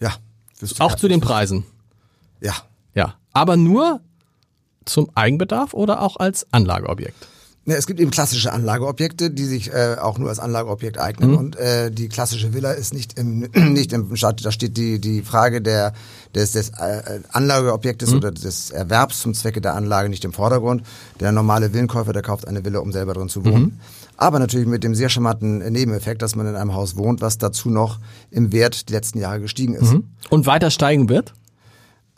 [0.00, 0.14] Ja.
[0.78, 1.64] Auch zu den Preisen?
[2.40, 2.54] Ja.
[2.94, 3.14] Ja.
[3.32, 4.00] Aber nur
[4.84, 7.28] zum Eigenbedarf oder auch als Anlageobjekt?
[7.66, 11.30] Ja, es gibt eben klassische Anlageobjekte, die sich äh, auch nur als Anlageobjekt eignen.
[11.30, 11.36] Mhm.
[11.38, 15.22] Und äh, die klassische Villa ist nicht im, nicht im Staat, da steht die, die
[15.22, 15.94] Frage der,
[16.34, 18.16] des, des äh, Anlageobjektes mhm.
[18.18, 20.82] oder des Erwerbs zum Zwecke der Anlage nicht im Vordergrund.
[21.20, 23.62] Der normale Villenkäufer, der kauft eine Villa, um selber drin zu wohnen.
[23.62, 23.80] Mhm.
[24.18, 27.70] Aber natürlich mit dem sehr charmanten Nebeneffekt, dass man in einem Haus wohnt, was dazu
[27.70, 27.98] noch
[28.30, 29.92] im Wert die letzten Jahre gestiegen ist.
[29.92, 30.04] Mhm.
[30.28, 31.32] Und weiter steigen wird?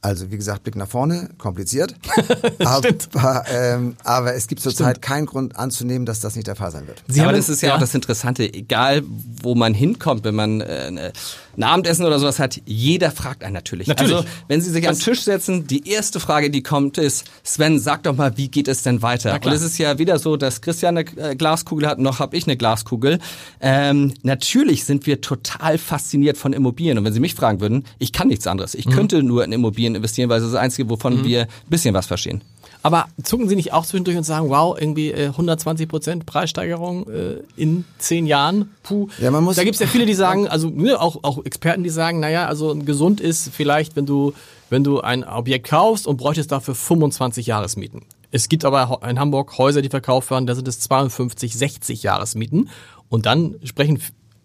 [0.03, 1.95] Also wie gesagt, Blick nach vorne, kompliziert.
[2.65, 6.87] aber, ähm, aber es gibt zurzeit keinen Grund anzunehmen, dass das nicht der Fall sein
[6.87, 7.03] wird.
[7.09, 9.03] Sie aber das ist ja, ja, auch das Interessante, egal
[9.43, 11.13] wo man hinkommt, wenn man äh,
[11.57, 13.87] ein Abendessen oder sowas hat, jeder fragt einen natürlich.
[13.89, 14.15] natürlich.
[14.15, 17.79] Also wenn Sie sich an den Tisch setzen, die erste Frage, die kommt, ist, Sven,
[17.79, 19.35] sag doch mal, wie geht es denn weiter?
[19.43, 22.47] Und es ist ja wieder so, dass Christian eine äh, Glaskugel hat, noch habe ich
[22.47, 23.19] eine Glaskugel.
[23.61, 26.99] Ähm, natürlich sind wir total fasziniert von Immobilien.
[26.99, 28.75] Und wenn Sie mich fragen würden, ich kann nichts anderes.
[28.75, 28.93] Ich mhm.
[28.93, 31.25] könnte nur in Immobilien investieren, weil es das Einzige, wovon mhm.
[31.25, 32.43] wir ein bisschen was verstehen.
[32.87, 37.39] Aber zucken Sie nicht auch zwischendurch und sagen, wow, irgendwie äh, 120 Prozent Preissteigerung äh,
[37.57, 38.71] in zehn Jahren?
[38.85, 39.09] Puh.
[39.19, 41.83] Ja, man muss da gibt es ja viele, die sagen, also ne, auch, auch Experten,
[41.83, 44.35] die sagen, naja, also gesund ist vielleicht, wenn du,
[44.71, 48.03] wenn du ein Objekt kaufst und bräuchtest dafür 25 Jahresmieten.
[48.31, 52.71] Es gibt aber in Hamburg Häuser, die verkauft werden, da sind es 52, 60 Jahresmieten.
[53.09, 54.01] Und dann sprechen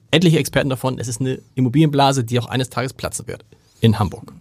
[0.09, 3.45] etliche Experten davon, es ist eine Immobilienblase, die auch eines Tages platzen wird
[3.81, 4.33] in Hamburg.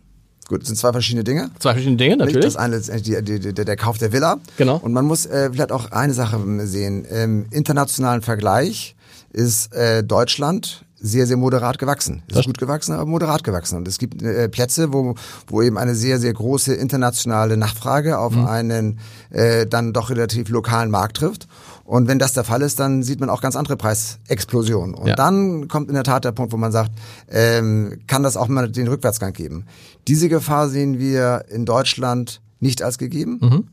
[0.51, 1.53] Gut, das sind zwei verschiedene Dinge.
[1.61, 2.45] Zwei verschiedene Dinge, natürlich.
[2.45, 4.41] Das eine ist die, die, die, der Kauf der Villa.
[4.57, 4.79] Genau.
[4.83, 7.05] Und man muss äh, vielleicht auch eine Sache sehen.
[7.05, 8.97] Im internationalen Vergleich
[9.33, 12.25] ist äh, Deutschland sehr, sehr moderat gewachsen.
[12.29, 13.77] Es ist gut gewachsen, aber moderat gewachsen.
[13.77, 15.15] Und es gibt äh, Plätze, wo,
[15.47, 18.47] wo eben eine sehr, sehr große internationale Nachfrage auf mhm.
[18.47, 18.99] einen
[19.31, 21.47] äh, dann doch relativ lokalen Markt trifft.
[21.91, 24.95] Und wenn das der Fall ist, dann sieht man auch ganz andere Preisexplosionen.
[24.95, 25.17] Und ja.
[25.17, 26.93] dann kommt in der Tat der Punkt, wo man sagt,
[27.29, 29.65] ähm, kann das auch mal den Rückwärtsgang geben.
[30.07, 33.41] Diese Gefahr sehen wir in Deutschland nicht als gegeben.
[33.43, 33.65] Mhm.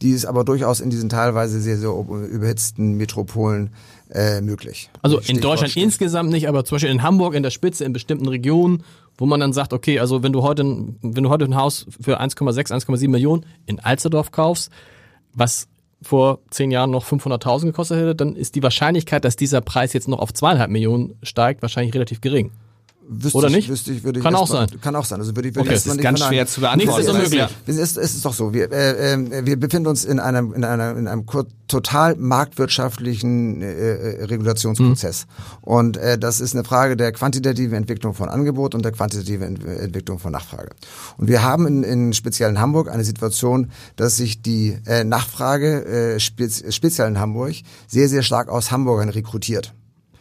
[0.00, 3.68] Die ist aber durchaus in diesen teilweise sehr, sehr überhitzten Metropolen
[4.08, 4.88] äh, möglich.
[5.02, 5.82] Also in Deutschland steht.
[5.82, 8.84] insgesamt nicht, aber zum Beispiel in Hamburg in der Spitze, in bestimmten Regionen,
[9.18, 12.22] wo man dann sagt, okay, also wenn du heute, wenn du heute ein Haus für
[12.22, 14.70] 1,6, 1,7 Millionen in Alsterdorf kaufst,
[15.34, 15.68] was
[16.02, 20.08] vor zehn Jahren noch 500.000 gekostet hätte, dann ist die Wahrscheinlichkeit, dass dieser Preis jetzt
[20.08, 22.52] noch auf zweieinhalb Millionen steigt, wahrscheinlich relativ gering.
[23.08, 23.68] Wüsste Oder ich, nicht?
[23.68, 24.80] Wüsste ich, würde ich kann auch mal, sein.
[24.80, 25.20] Kann auch sein.
[25.20, 26.98] Also würde ich, würde okay, das ist ganz schwer zu beantworten.
[26.98, 27.56] Nichts ist unmöglich.
[27.66, 28.52] Es ist, es ist doch so.
[28.52, 31.24] Wir, äh, äh, wir befinden uns in einem, in einer, in einem
[31.68, 35.26] total marktwirtschaftlichen äh, äh, Regulationsprozess.
[35.26, 35.56] Mhm.
[35.62, 40.18] Und äh, das ist eine Frage der quantitativen Entwicklung von Angebot und der quantitativen Entwicklung
[40.18, 40.70] von Nachfrage.
[41.16, 46.16] Und wir haben in, in speziell in Hamburg eine Situation, dass sich die äh, Nachfrage
[46.16, 47.54] äh, speziell in Hamburg
[47.86, 49.72] sehr, sehr stark aus Hamburgern rekrutiert.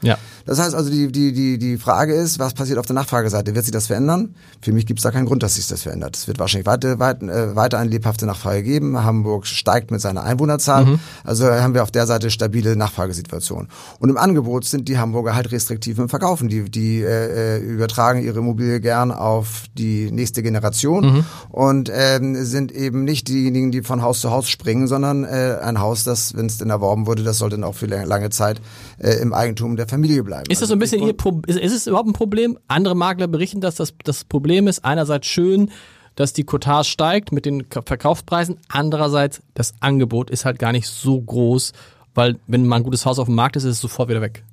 [0.02, 0.18] Ja.
[0.46, 3.56] Das heißt also, die, die, die, die Frage ist, was passiert auf der Nachfrageseite?
[3.56, 4.36] Wird sich das verändern?
[4.62, 6.16] Für mich gibt es da keinen Grund, dass sich das verändert.
[6.16, 9.04] Es wird wahrscheinlich weiter, weiter, äh, weiter eine lebhafte Nachfrage geben.
[9.04, 10.86] Hamburg steigt mit seiner Einwohnerzahl.
[10.86, 11.00] Mhm.
[11.24, 13.68] Also haben wir auf der Seite stabile Nachfragesituation.
[14.00, 16.48] Und im Angebot sind die Hamburger halt restriktiv im Verkaufen.
[16.48, 21.26] Die, die äh, äh übertragen ihre Immobilie gern auf die nächste Generation mhm.
[21.50, 25.80] und ähm, sind eben nicht diejenigen, die von Haus zu Haus springen, sondern äh, ein
[25.80, 28.62] Haus, das, wenn es denn erworben wurde, das sollte dann auch für lange Zeit
[28.98, 30.50] äh, im Eigentum der Familie bleiben.
[30.50, 32.58] Ist das so ein also bisschen ihr Pro ist, ist es überhaupt ein Problem?
[32.68, 34.86] Andere Makler berichten, dass das das Problem ist.
[34.86, 35.72] Einerseits schön,
[36.16, 38.58] dass die Cottage steigt mit den Verkaufspreisen.
[38.70, 41.74] Andererseits, das Angebot ist halt gar nicht so groß,
[42.14, 44.44] weil wenn mal ein gutes Haus auf dem Markt ist, ist es sofort wieder weg.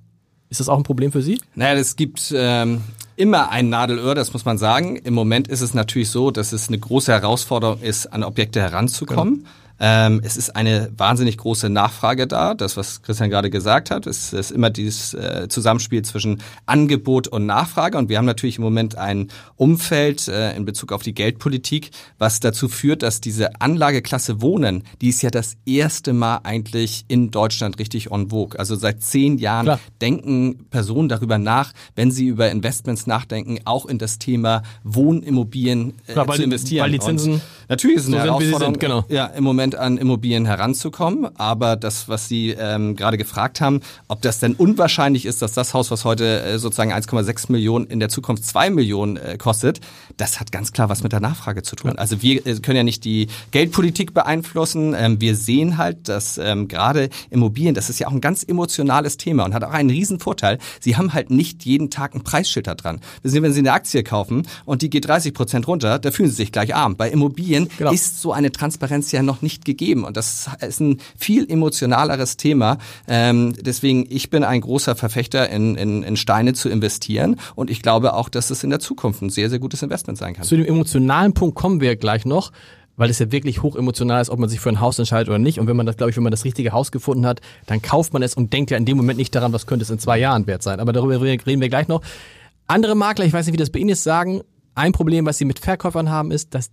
[0.51, 1.41] Ist das auch ein Problem für Sie?
[1.55, 2.83] Naja, es gibt ähm,
[3.17, 4.97] immer ein Nadelöhr, das muss man sagen.
[4.97, 9.37] Im Moment ist es natürlich so, dass es eine große Herausforderung ist, an Objekte heranzukommen.
[9.37, 9.49] Genau.
[9.81, 12.55] Ähm, es ist eine wahnsinnig große Nachfrage da.
[12.55, 17.47] Das, was Christian gerade gesagt hat, ist, ist immer dieses äh, Zusammenspiel zwischen Angebot und
[17.47, 17.99] Nachfrage.
[17.99, 22.41] Und wir haben natürlich im Moment ein Umfeld äh, in Bezug auf die Geldpolitik, was
[22.41, 27.79] dazu führt, dass diese Anlageklasse Wohnen, die ist ja das erste Mal eigentlich in Deutschland
[27.79, 28.59] richtig on vogue.
[28.59, 29.81] Also seit zehn Jahren Klar.
[30.01, 36.13] denken Personen darüber nach, wenn sie über Investments nachdenken, auch in das Thema Wohnimmobilien äh,
[36.13, 36.85] Klar, zu investieren.
[36.85, 39.05] Weil die Zinsen und natürlich ist es eine so Herausforderung, sind, genau.
[39.09, 41.29] ja, im Moment an Immobilien heranzukommen.
[41.37, 45.75] Aber das, was Sie ähm, gerade gefragt haben, ob das denn unwahrscheinlich ist, dass das
[45.75, 49.81] Haus, was heute äh, sozusagen 1,6 Millionen in der Zukunft 2 Millionen äh, kostet,
[50.17, 51.99] das hat ganz klar was mit der Nachfrage zu tun.
[51.99, 54.95] Also wir äh, können ja nicht die Geldpolitik beeinflussen.
[54.97, 59.17] Ähm, wir sehen halt, dass ähm, gerade Immobilien, das ist ja auch ein ganz emotionales
[59.17, 60.59] Thema und hat auch einen riesen Vorteil.
[60.81, 63.01] Sie haben halt nicht jeden Tag ein Preisschild da dran.
[63.23, 66.53] Wenn Sie eine Aktie kaufen und die geht 30 Prozent runter, da fühlen Sie sich
[66.53, 66.97] gleich arm.
[66.97, 67.93] Bei Immobilien genau.
[67.93, 70.05] ist so eine Transparenz ja noch nicht gegeben.
[70.05, 72.79] Und das ist ein viel emotionaleres Thema.
[73.09, 77.37] Ähm, deswegen, ich bin ein großer Verfechter, in, in, in Steine zu investieren.
[77.55, 80.35] Und ich glaube auch, dass es in der Zukunft ein sehr, sehr gutes Investment sein
[80.35, 80.45] kann.
[80.45, 82.53] Zu dem emotionalen Punkt kommen wir gleich noch
[82.97, 85.39] weil es ja wirklich hoch emotional ist, ob man sich für ein Haus entscheidet oder
[85.39, 85.59] nicht.
[85.59, 88.13] Und wenn man das, glaube ich, wenn man das richtige Haus gefunden hat, dann kauft
[88.13, 90.19] man es und denkt ja in dem Moment nicht daran, was könnte es in zwei
[90.19, 90.79] Jahren wert sein.
[90.79, 92.03] Aber darüber reden wir gleich noch.
[92.67, 94.43] Andere Makler, ich weiß nicht, wie das bei Ihnen ist, sagen,
[94.75, 96.71] ein Problem, was sie mit Verkäufern haben, ist, dass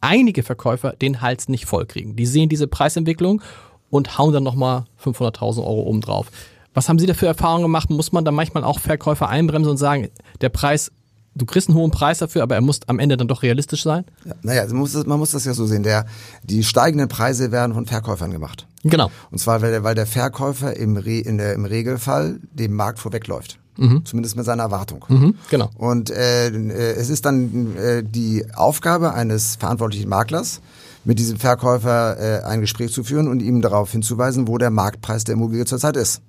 [0.00, 2.16] einige Verkäufer den Hals nicht voll kriegen.
[2.16, 3.42] Die sehen diese Preisentwicklung
[3.90, 6.30] und hauen dann nochmal 500.000 Euro oben drauf.
[6.72, 7.90] Was haben Sie da für Erfahrungen gemacht?
[7.90, 10.08] Muss man da manchmal auch Verkäufer einbremsen und sagen,
[10.40, 10.92] der Preis,
[11.34, 14.04] du kriegst einen hohen Preis dafür, aber er muss am Ende dann doch realistisch sein?
[14.24, 15.82] Ja, naja, man muss, das, man muss das ja so sehen.
[15.82, 16.06] Der,
[16.44, 18.66] die steigenden Preise werden von Verkäufern gemacht.
[18.84, 19.10] Genau.
[19.30, 23.00] Und zwar, weil der, weil der Verkäufer im, Re, in der, im Regelfall dem Markt
[23.00, 23.59] vorwegläuft.
[23.76, 24.04] Mhm.
[24.04, 25.04] Zumindest mit seiner Erwartung.
[25.08, 25.70] Mhm, genau.
[25.76, 30.60] Und äh, äh, es ist dann äh, die Aufgabe eines verantwortlichen Maklers,
[31.04, 35.24] mit diesem Verkäufer äh, ein Gespräch zu führen und ihm darauf hinzuweisen, wo der Marktpreis
[35.24, 36.20] der Immobilie zurzeit ist.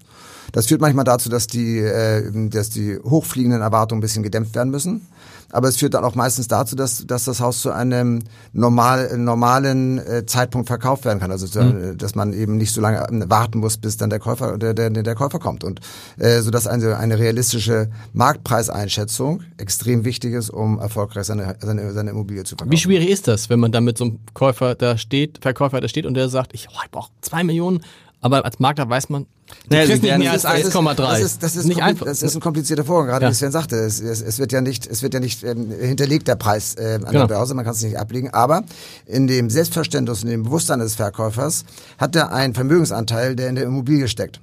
[0.53, 4.69] Das führt manchmal dazu, dass die, äh, dass die hochfliegenden Erwartungen ein bisschen gedämpft werden
[4.69, 5.07] müssen
[5.51, 8.19] aber es führt dann auch meistens dazu, dass, dass das Haus zu einem
[8.53, 11.31] normal, normalen äh, Zeitpunkt verkauft werden kann.
[11.31, 11.97] Also mhm.
[11.97, 15.15] dass man eben nicht so lange warten muss, bis dann der Käufer, der, der, der
[15.15, 15.63] Käufer kommt.
[15.63, 15.79] Und
[16.17, 22.11] äh, so dass eine, eine realistische Marktpreiseinschätzung extrem wichtig ist, um erfolgreich seine, seine, seine
[22.11, 22.71] Immobilie zu verkaufen.
[22.71, 25.87] Wie schwierig ist das, wenn man dann mit so einem Käufer da steht, Verkäufer da
[25.87, 27.81] steht und der sagt, ich, oh, ich brauche zwei Millionen,
[28.21, 30.95] aber als Makler weiß man, du naja, kriegst nicht mehr als 1,3.
[30.95, 32.05] Das ist, das ist nicht einfach.
[32.05, 33.31] Das ist ein komplizierter Vorgang, gerade ja.
[33.31, 33.75] wie Sven sagte.
[33.75, 36.99] Es, es, es, wird ja nicht, es wird ja nicht ähm, hinterlegt der Preis äh,
[37.03, 37.25] an genau.
[37.25, 38.29] der Börse, man kann es nicht ablegen.
[38.29, 38.63] Aber
[39.07, 41.65] in dem Selbstverständnis, in dem Bewusstsein des Verkäufers
[41.97, 44.39] hat er einen Vermögensanteil, der in der Immobilie steckt.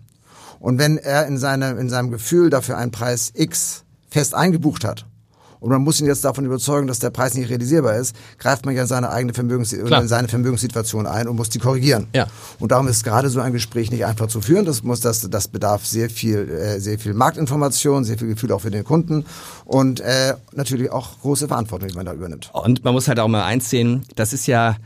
[0.59, 5.07] Und wenn er in, seine, in seinem Gefühl dafür einen Preis X fest eingebucht hat
[5.61, 8.75] und man muss ihn jetzt davon überzeugen, dass der Preis nicht realisierbar ist, greift man
[8.75, 12.07] ja seine eigene Vermögens seine Vermögenssituation ein und muss die korrigieren.
[12.15, 12.27] Ja.
[12.59, 14.65] Und darum ist gerade so ein Gespräch nicht einfach zu führen.
[14.65, 18.61] Das muss das das bedarf sehr viel äh, sehr viel Marktinformation, sehr viel Gefühl auch
[18.61, 19.25] für den Kunden
[19.65, 22.51] und äh, natürlich auch große Verantwortung, die man da übernimmt.
[22.53, 24.77] Und man muss halt auch mal eins sehen, das ist ja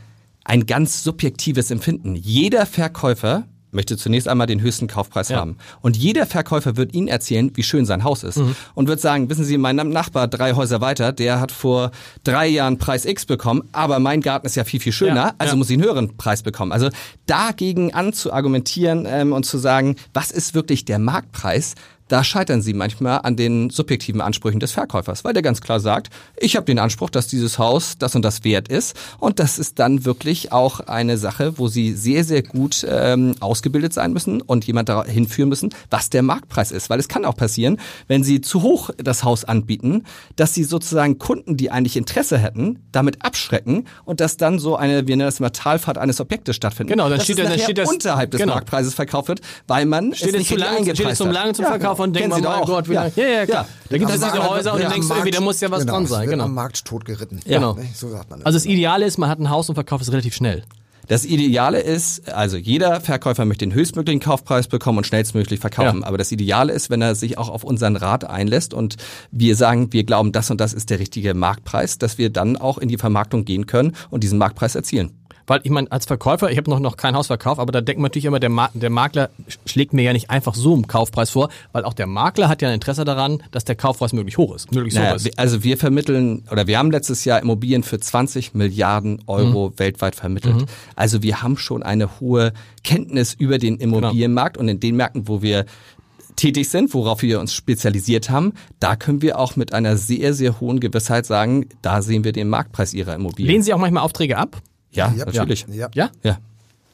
[0.43, 2.15] ein ganz subjektives Empfinden.
[2.15, 5.37] Jeder Verkäufer möchte zunächst einmal den höchsten Kaufpreis ja.
[5.37, 5.57] haben.
[5.81, 8.37] Und jeder Verkäufer wird Ihnen erzählen, wie schön sein Haus ist.
[8.37, 8.55] Mhm.
[8.75, 11.91] Und wird sagen, wissen Sie, mein Nachbar drei Häuser weiter, der hat vor
[12.23, 15.33] drei Jahren Preis X bekommen, aber mein Garten ist ja viel, viel schöner, ja.
[15.37, 15.57] also ja.
[15.57, 16.71] muss ich einen höheren Preis bekommen.
[16.71, 16.89] Also
[17.25, 21.75] dagegen anzuargumentieren ähm, und zu sagen, was ist wirklich der Marktpreis,
[22.07, 26.09] da scheitern sie manchmal an den subjektiven Ansprüchen des Verkäufers, weil der ganz klar sagt,
[26.37, 28.95] ich habe den Anspruch, dass dieses Haus das und das wert ist.
[29.19, 33.93] Und das ist dann wirklich auch eine Sache, wo sie sehr, sehr gut ähm, ausgebildet
[33.93, 36.89] sein müssen und jemand dahin führen müssen, was der Marktpreis ist.
[36.89, 40.03] Weil es kann auch passieren, wenn sie zu hoch das Haus anbieten,
[40.35, 45.07] dass sie sozusagen Kunden, die eigentlich Interesse hätten, damit abschrecken und dass dann so eine,
[45.07, 46.95] wir nennen das mal Talfahrt eines Objektes stattfindet.
[46.95, 48.53] Genau, dann steht, dann steht das unterhalb des genau.
[48.53, 51.65] Marktpreises verkauft wird, weil man steht es nicht zu lange, steht es zum lange zum
[51.65, 53.07] Verkauf und denkt man, mein Gott, wie ja.
[53.15, 53.67] ja, ja, klar.
[53.89, 56.07] Da gibt es diese Häuser und du denkst irgendwie, da muss ja was genau, dran
[56.07, 56.29] sein.
[56.29, 56.45] Genau.
[56.45, 57.39] am Markt totgeritten.
[57.45, 57.59] Ja.
[57.59, 57.77] Genau.
[57.93, 58.45] So sagt man das.
[58.45, 60.63] Also das Ideale ist, man hat ein Haus und verkauft es relativ schnell.
[61.07, 66.01] Das Ideale ist, also jeder Verkäufer möchte den höchstmöglichen Kaufpreis bekommen und schnellstmöglich verkaufen.
[66.01, 66.07] Ja.
[66.07, 68.95] Aber das Ideale ist, wenn er sich auch auf unseren Rat einlässt und
[69.29, 72.77] wir sagen, wir glauben, das und das ist der richtige Marktpreis, dass wir dann auch
[72.77, 75.11] in die Vermarktung gehen können und diesen Marktpreis erzielen.
[75.47, 77.99] Weil ich meine, als Verkäufer, ich habe noch, noch kein Haus verkauft, aber da denkt
[77.99, 79.29] man natürlich immer, der, Ma der Makler
[79.65, 82.69] schlägt mir ja nicht einfach so einen Kaufpreis vor, weil auch der Makler hat ja
[82.69, 84.71] ein Interesse daran, dass der Kaufpreis möglichst hoch ist.
[84.71, 85.37] Möglichst naja, hoch ist.
[85.37, 89.79] Also wir vermitteln, oder wir haben letztes Jahr Immobilien für 20 Milliarden Euro mhm.
[89.79, 90.55] weltweit vermittelt.
[90.55, 90.65] Mhm.
[90.95, 93.97] Also wir haben schon eine hohe Kenntnis über den genau.
[93.97, 94.63] Immobilienmarkt genau.
[94.63, 95.65] und in den Märkten, wo wir
[96.35, 100.59] tätig sind, worauf wir uns spezialisiert haben, da können wir auch mit einer sehr, sehr
[100.59, 103.51] hohen Gewissheit sagen, da sehen wir den Marktpreis Ihrer Immobilien.
[103.51, 104.61] Lehnen Sie auch manchmal Aufträge ab?
[104.93, 105.65] Ja, ja natürlich.
[105.69, 105.89] Ja.
[105.93, 106.09] ja?
[106.23, 106.37] Ja.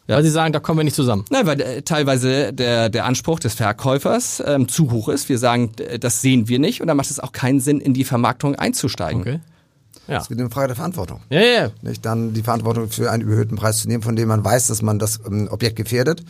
[0.08, 0.16] Ja.
[0.16, 1.24] Weil Sie sagen, da kommen wir nicht zusammen.
[1.30, 5.30] Nein, weil äh, teilweise der, der Anspruch des Verkäufers ähm, zu hoch ist.
[5.30, 8.04] Wir sagen, das sehen wir nicht und dann macht es auch keinen Sinn, in die
[8.04, 9.22] Vermarktung einzusteigen.
[9.22, 9.40] Okay.
[10.08, 10.18] Ja.
[10.18, 11.22] Das wird eine Frage der Verantwortung.
[11.30, 11.70] Ja, ja.
[11.84, 14.82] Nicht dann die Verantwortung für einen überhöhten Preis zu nehmen, von dem man weiß, dass
[14.82, 16.24] man das ähm, Objekt gefährdet.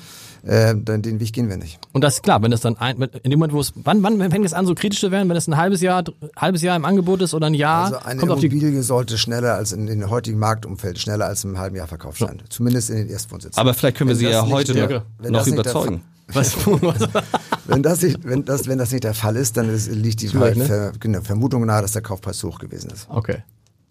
[0.43, 1.79] Äh, den Weg gehen wir nicht.
[1.91, 4.19] Und das ist klar, wenn das dann ein, in dem Moment, wo es, wann, wann
[4.31, 6.03] fängt es an, so kritisch zu werden, wenn es ein halbes Jahr,
[6.35, 7.85] halbes Jahr im Angebot ist oder ein Jahr?
[7.85, 11.57] Also eine kommt Immobilie sollte schneller als in, in dem heutigen Marktumfeld schneller als im
[11.57, 12.37] halben Jahr verkauft sein.
[12.39, 12.45] Ja.
[12.49, 13.59] Zumindest in den Erstwohnsitzen.
[13.59, 16.01] Aber vielleicht können wir wenn Sie ja heute noch, noch überzeugen.
[16.33, 16.55] Was,
[17.65, 20.27] wenn, das nicht, wenn, das, wenn das nicht der Fall ist, dann ist, liegt die
[20.27, 20.55] ne?
[20.65, 23.07] Ver, genau, Vermutung nahe, dass der Kaufpreis hoch gewesen ist.
[23.09, 23.37] Okay.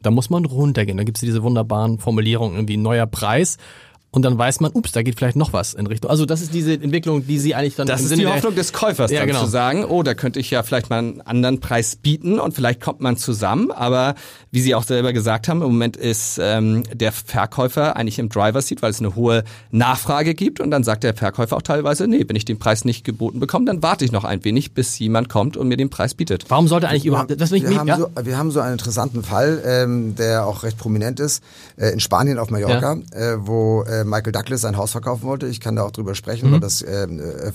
[0.02, 0.96] Da muss man runtergehen.
[0.96, 3.56] Da gibt es diese wunderbaren Formulierungen, irgendwie neuer Preis
[4.10, 6.10] und dann weiß man, ups, da geht vielleicht noch was in Richtung.
[6.10, 8.72] Also das ist diese Entwicklung, die Sie eigentlich dann Das ist Sinne die Hoffnung des
[8.72, 9.44] Käufers, ja, dann genau.
[9.44, 12.80] zu sagen, oh, da könnte ich ja vielleicht mal einen anderen Preis bieten und vielleicht
[12.80, 13.70] kommt man zusammen.
[13.70, 14.14] Aber
[14.50, 18.62] wie Sie auch selber gesagt haben, im Moment ist ähm, der Verkäufer eigentlich im Driver
[18.62, 22.24] Seat, weil es eine hohe Nachfrage gibt und dann sagt der Verkäufer auch teilweise, nee,
[22.26, 25.28] wenn ich den Preis nicht geboten bekomme, dann warte ich noch ein wenig, bis jemand
[25.28, 26.46] kommt und mir den Preis bietet.
[26.48, 27.38] Warum sollte eigentlich überhaupt?
[27.38, 27.98] Das wir, haben ja?
[27.98, 31.42] so, wir haben so einen interessanten Fall, ähm, der auch recht prominent ist,
[31.76, 33.34] äh, in Spanien auf Mallorca, ja.
[33.34, 35.46] äh, wo äh, Michael Douglas sein Haus verkaufen wollte.
[35.46, 36.54] Ich kann da auch drüber sprechen, mhm.
[36.54, 37.06] weil das äh,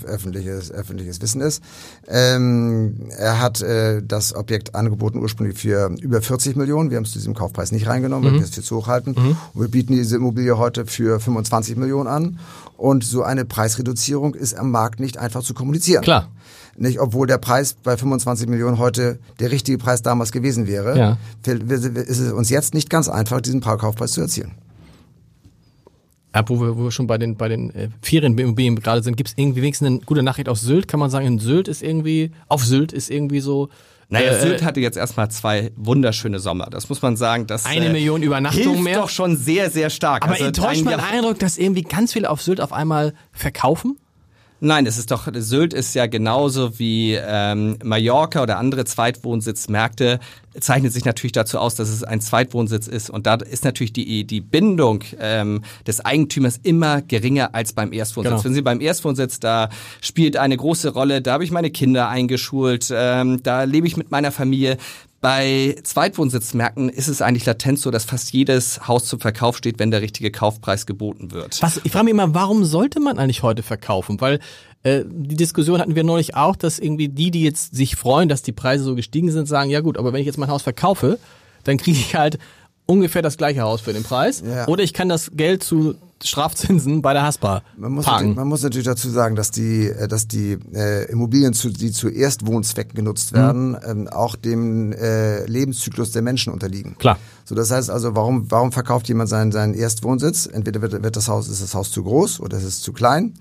[0.06, 1.62] öffentliches, öffentliches Wissen ist.
[2.08, 6.90] Ähm, er hat äh, das Objekt angeboten ursprünglich für über 40 Millionen.
[6.90, 8.34] Wir haben es zu diesem Kaufpreis nicht reingenommen, mhm.
[8.34, 9.14] weil wir es für zu hoch halten.
[9.16, 9.36] Mhm.
[9.54, 12.38] Und wir bieten diese Immobilie heute für 25 Millionen an.
[12.76, 16.02] Und so eine Preisreduzierung ist am Markt nicht einfach zu kommunizieren.
[16.02, 16.28] Klar.
[16.76, 21.18] Nicht, obwohl der Preis bei 25 Millionen heute der richtige Preis damals gewesen wäre, ja.
[21.46, 24.52] ist es uns jetzt nicht ganz einfach, diesen Kaufpreis zu erzielen.
[26.34, 29.28] Ja, wo wir, wo wir schon bei den, bei den äh, Ferienimmobilien gerade sind, gibt
[29.28, 30.88] es irgendwie wenigstens eine gute Nachricht aus Sylt?
[30.88, 33.68] Kann man sagen, in Sylt ist irgendwie, auf Sylt ist irgendwie so.
[34.08, 36.66] Naja, äh, Sylt hatte jetzt erstmal zwei wunderschöne Sommer.
[36.70, 37.46] Das muss man sagen.
[37.46, 38.98] Das, eine äh, Million Übernachtungen mehr.
[38.98, 40.24] doch schon sehr, sehr stark.
[40.24, 43.96] Aber also enttäuscht man den Eindruck, dass irgendwie ganz viele auf Sylt auf einmal verkaufen?
[44.60, 50.20] Nein, es ist doch, Sylt ist ja genauso wie ähm, Mallorca oder andere Zweitwohnsitzmärkte,
[50.58, 53.10] zeichnet sich natürlich dazu aus, dass es ein Zweitwohnsitz ist.
[53.10, 58.30] Und da ist natürlich die, die Bindung ähm, des Eigentümers immer geringer als beim Erstwohnsitz.
[58.30, 58.44] Genau.
[58.44, 59.68] Wenn Sie beim Erstwohnsitz, da
[60.00, 64.10] spielt eine große Rolle, da habe ich meine Kinder eingeschult, ähm, da lebe ich mit
[64.10, 64.78] meiner Familie.
[65.24, 69.90] Bei Zweitwohnsitzmärkten ist es eigentlich latent so, dass fast jedes Haus zum Verkauf steht, wenn
[69.90, 71.62] der richtige Kaufpreis geboten wird.
[71.62, 74.20] Was, ich frage mich immer, warum sollte man eigentlich heute verkaufen?
[74.20, 74.38] Weil
[74.82, 78.42] äh, die Diskussion hatten wir neulich auch, dass irgendwie die, die jetzt sich freuen, dass
[78.42, 81.18] die Preise so gestiegen sind, sagen, ja gut, aber wenn ich jetzt mein Haus verkaufe,
[81.62, 82.38] dann kriege ich halt
[82.84, 84.42] ungefähr das gleiche Haus für den Preis.
[84.46, 84.68] Ja.
[84.68, 88.06] Oder ich kann das Geld zu Strafzinsen bei der Haspa man muss.
[88.06, 92.08] Man muss natürlich dazu sagen, dass die, äh, dass die äh, Immobilien, zu, die zu
[92.08, 93.36] Erstwohnzwecken genutzt mhm.
[93.36, 93.78] werden, mhm.
[93.86, 96.96] ähm, auch dem äh, Lebenszyklus der Menschen unterliegen.
[96.98, 97.18] Klar.
[97.44, 100.46] So, das heißt also, warum, warum verkauft jemand seinen, seinen Erstwohnsitz?
[100.46, 103.34] Entweder wird, wird das Haus, ist das Haus zu groß oder ist es zu klein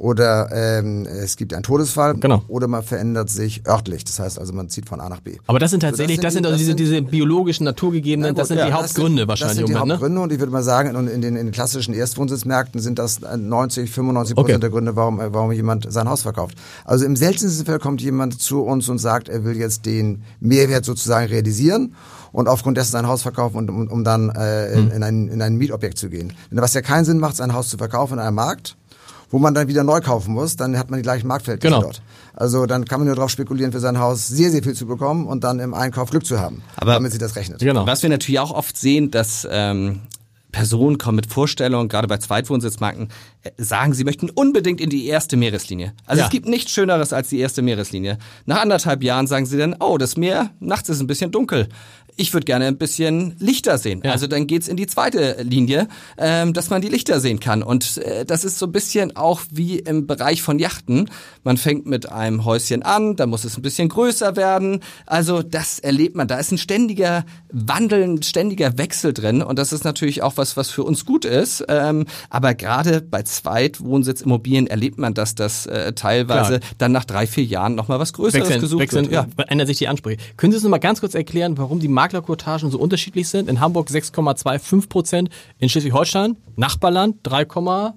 [0.00, 2.42] oder ähm, es gibt einen Todesfall genau.
[2.48, 4.02] oder man verändert sich örtlich.
[4.02, 5.36] Das heißt also, man zieht von A nach B.
[5.46, 8.48] Aber das sind tatsächlich, so, das, sind, das sind also diese, diese biologischen, naturgegebenen, das
[8.48, 9.58] sind ja, die Hauptgründe sind, wahrscheinlich.
[9.58, 9.92] Das sind die ne?
[9.92, 10.22] Hauptgründe ne?
[10.22, 13.90] und ich würde mal sagen, in, in, den, in den klassischen Erstwohnsitzmärkten sind das 90,
[13.90, 14.60] 95 Prozent okay.
[14.60, 16.56] der Gründe, warum, warum jemand sein Haus verkauft.
[16.86, 20.86] Also im seltensten Fall kommt jemand zu uns und sagt, er will jetzt den Mehrwert
[20.86, 21.94] sozusagen realisieren
[22.32, 24.96] und aufgrund dessen sein Haus verkaufen, und, um, um dann äh, in, hm.
[24.96, 26.32] in, ein, in ein Mietobjekt zu gehen.
[26.50, 28.76] Was ja keinen Sinn macht, sein Haus zu verkaufen in einem Markt,
[29.30, 31.82] wo man dann wieder neu kaufen muss, dann hat man die gleichen Marktfelder genau.
[31.82, 32.02] dort.
[32.34, 35.26] Also dann kann man nur darauf spekulieren, für sein Haus sehr, sehr viel zu bekommen
[35.26, 37.60] und dann im Einkauf Glück zu haben, Aber damit sich das rechnet.
[37.60, 37.86] Genau.
[37.86, 40.00] Was wir natürlich auch oft sehen, dass ähm,
[40.50, 43.08] Personen kommen mit Vorstellungen, gerade bei Zweitwohnsitzmarken,
[43.42, 45.92] äh, sagen, sie möchten unbedingt in die erste Meereslinie.
[46.06, 46.26] Also ja.
[46.26, 48.18] es gibt nichts Schöneres als die erste Meereslinie.
[48.46, 51.68] Nach anderthalb Jahren sagen sie dann, oh, das Meer, nachts ist ein bisschen dunkel
[52.20, 54.02] ich würde gerne ein bisschen Lichter sehen.
[54.04, 54.12] Ja.
[54.12, 57.62] Also dann geht's in die zweite Linie, ähm, dass man die Lichter sehen kann.
[57.62, 61.08] Und äh, das ist so ein bisschen auch wie im Bereich von Yachten.
[61.44, 64.80] Man fängt mit einem Häuschen an, dann muss es ein bisschen größer werden.
[65.06, 66.28] Also das erlebt man.
[66.28, 69.40] Da ist ein ständiger Wandel, ein ständiger Wechsel drin.
[69.40, 71.64] Und das ist natürlich auch was, was für uns gut ist.
[71.68, 76.70] Ähm, aber gerade bei Zweitwohnsitzimmobilien erlebt man, dass das äh, teilweise Klar.
[76.76, 79.26] dann nach drei, vier Jahren nochmal was Größeres wechseln, gesucht wechseln, wird.
[79.38, 79.44] Ja.
[79.44, 80.18] Ändert sich die Ansprüche.
[80.36, 83.48] Können Sie uns noch mal ganz kurz erklären, warum die Markt Maklerquotagen so unterschiedlich sind.
[83.48, 87.94] In Hamburg 6,25 Prozent, in Schleswig-Holstein, Nachbarland 3,25.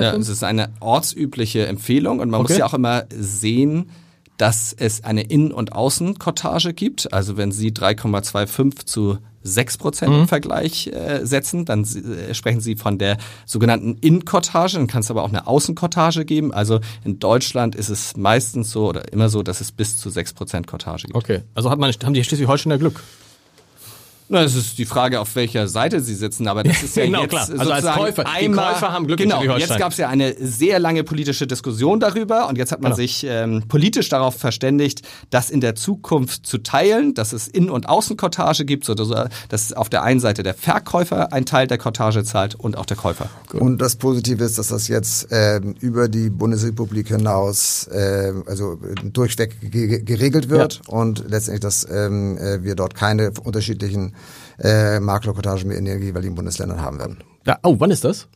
[0.00, 2.52] Ja, es ist eine ortsübliche Empfehlung und man okay.
[2.52, 3.90] muss ja auch immer sehen,
[4.36, 7.12] dass es eine Innen- und Außenkortage gibt.
[7.12, 10.20] Also wenn Sie 3,25 zu 6 Prozent mhm.
[10.20, 14.74] im Vergleich äh, setzen, dann äh, sprechen Sie von der sogenannten Innenkortage.
[14.74, 16.52] Dann kann es aber auch eine Außenkortage geben.
[16.52, 20.34] Also in Deutschland ist es meistens so oder immer so, dass es bis zu 6
[20.34, 21.16] Prozent Kortage gibt.
[21.16, 23.02] Okay, also hat man, haben die Schleswig-Holsteiner Glück.
[24.28, 27.22] Na, es ist die Frage, auf welcher Seite Sie sitzen, aber das ist ja Genau,
[27.22, 27.48] jetzt klar.
[27.58, 28.24] Also als Käufer.
[28.24, 32.00] Die einmal, Käufer haben Glück genau, jetzt gab es ja eine sehr lange politische Diskussion
[32.00, 32.96] darüber und jetzt hat man Genau.
[32.96, 37.88] sich ähm, politisch darauf verständigt, das in der Zukunft zu teilen, dass es Innen- und
[37.88, 42.56] Außenkortage gibt, so dass auf der einen Seite der Verkäufer einen Teil der Kortage zahlt
[42.56, 43.28] und auch der Käufer.
[43.52, 49.08] Und das Positive ist, dass das jetzt ähm, über die Bundesrepublik hinaus äh, also äh,
[49.08, 54.14] durchweg ge geregelt wird und letztendlich, dass ähm, äh, wir dort keine unterschiedlichen
[54.58, 55.20] äh, mehr
[55.78, 57.18] in den jeweiligen Bundesländern haben werden.
[57.46, 58.28] Ja, oh, wann ist das?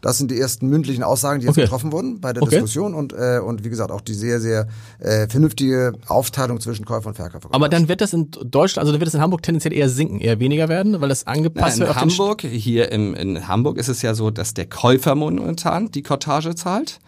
[0.00, 1.62] Das sind die ersten mündlichen Aussagen, die jetzt Okay.
[1.62, 2.56] getroffen wurden bei der Okay.
[2.56, 4.68] Diskussion und, äh, und wie gesagt auch die sehr, sehr
[4.98, 7.48] äh, vernünftige Aufteilung zwischen Käufer und Verkäufer.
[7.52, 10.20] Aber dann wird das in Deutschland, also dann wird das in Hamburg tendenziell eher sinken,
[10.20, 13.88] eher weniger werden, weil das angepasst in wird den Hamburg, hier im, in Hamburg ist
[13.88, 16.98] es ja so, dass der Käufer momentan die Kortage zahlt.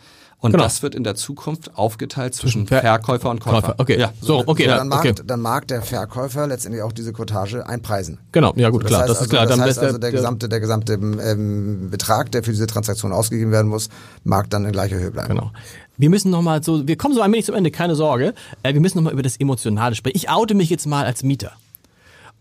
[0.41, 0.63] Und Genau.
[0.63, 3.61] das wird in der Zukunft aufgeteilt zwischen Ver- Verkäufer und Käufer.
[3.61, 3.75] Käufer.
[3.79, 4.13] Okay, Ja.
[4.21, 5.15] so, okay, so, ja, dann, mag, okay.
[5.27, 8.19] dann mag der Verkäufer letztendlich auch diese Kortage einpreisen.
[8.31, 9.47] Genau, ja gut, Das klar, heißt das ist also, klar.
[9.47, 13.13] Das Dann heißt also, der der- gesamte, der gesamte ähm, Betrag, der für diese Transaktion
[13.13, 13.89] ausgegeben werden muss,
[14.23, 15.31] mag dann in gleicher Höhe bleiben.
[15.31, 15.51] Genau.
[15.97, 18.33] Wir müssen noch mal so, wir kommen so ein wenig zum Ende, keine Sorge.
[18.63, 20.17] Äh, wir müssen noch mal über das Emotionale sprechen.
[20.17, 21.51] Ich oute mich jetzt mal als Mieter.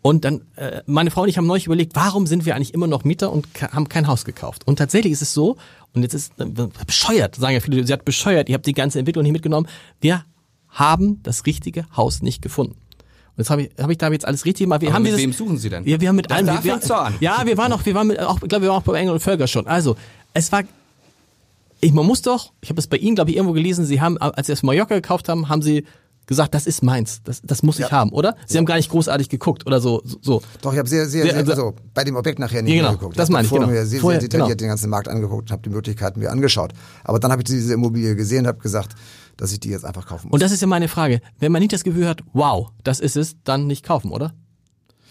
[0.07, 2.87] Und dann, äh, meine Frau und ich haben neulich überlegt, warum sind wir eigentlich immer
[2.87, 4.65] noch Mieter und haben kein Haus gekauft?
[4.65, 5.57] Und tatsächlich ist es so,
[5.93, 6.45] und jetzt ist äh,
[6.85, 9.67] bescheuert, sagen ja viele, sie hat bescheuert, ihr habt die ganze Entwicklung nicht mitgenommen.
[9.99, 10.23] Wir
[10.69, 12.75] haben das richtige Haus nicht gefunden.
[12.75, 14.79] Und jetzt habe ich, habe ich da jetzt alles richtig gemacht.
[14.79, 15.83] Wir Aber haben mit dieses, wem suchen Sie denn?
[15.83, 16.45] Wir, wir haben mit Da- allen.
[16.45, 17.15] da wir, an.
[17.19, 19.13] Ja, wir waren auch, wir waren mit, auch, ich glaube, wir waren auch bei Engel
[19.13, 19.67] und Völker schon.
[19.67, 19.97] Also,
[20.33, 20.63] es war
[21.81, 24.17] ich, man muss doch, ich habe es bei Ihnen, glaube ich, irgendwo gelesen, Sie haben,
[24.17, 25.83] als Sie das Mallorca gekauft haben, haben Sie
[26.27, 27.91] gesagt, das ist meins, das, das muss ich Ja.
[27.91, 28.35] haben, oder?
[28.45, 30.01] Sie haben gar nicht großartig geguckt oder so.
[30.05, 30.41] so- so.
[30.61, 32.91] Doch, ich habe sehr, sehr, Sehr- sehr, also bei dem Objekt nachher nicht Ja, genau.
[32.99, 33.17] geguckt.
[33.17, 33.71] Das Ich meine habe ich, genau.
[33.73, 34.67] mir sehr, Vorher, sehr detailliert genau.
[34.67, 36.73] den ganzen Markt angeguckt und habe die Möglichkeiten mir angeschaut.
[37.03, 38.93] Aber dann habe ich diese Immobilie gesehen und habe gesagt,
[39.37, 40.33] dass ich die jetzt einfach kaufen muss.
[40.33, 41.21] Und das ist ja meine Frage.
[41.39, 44.33] Wenn man nicht das Gefühl hat, wow, das ist es, dann nicht kaufen, oder?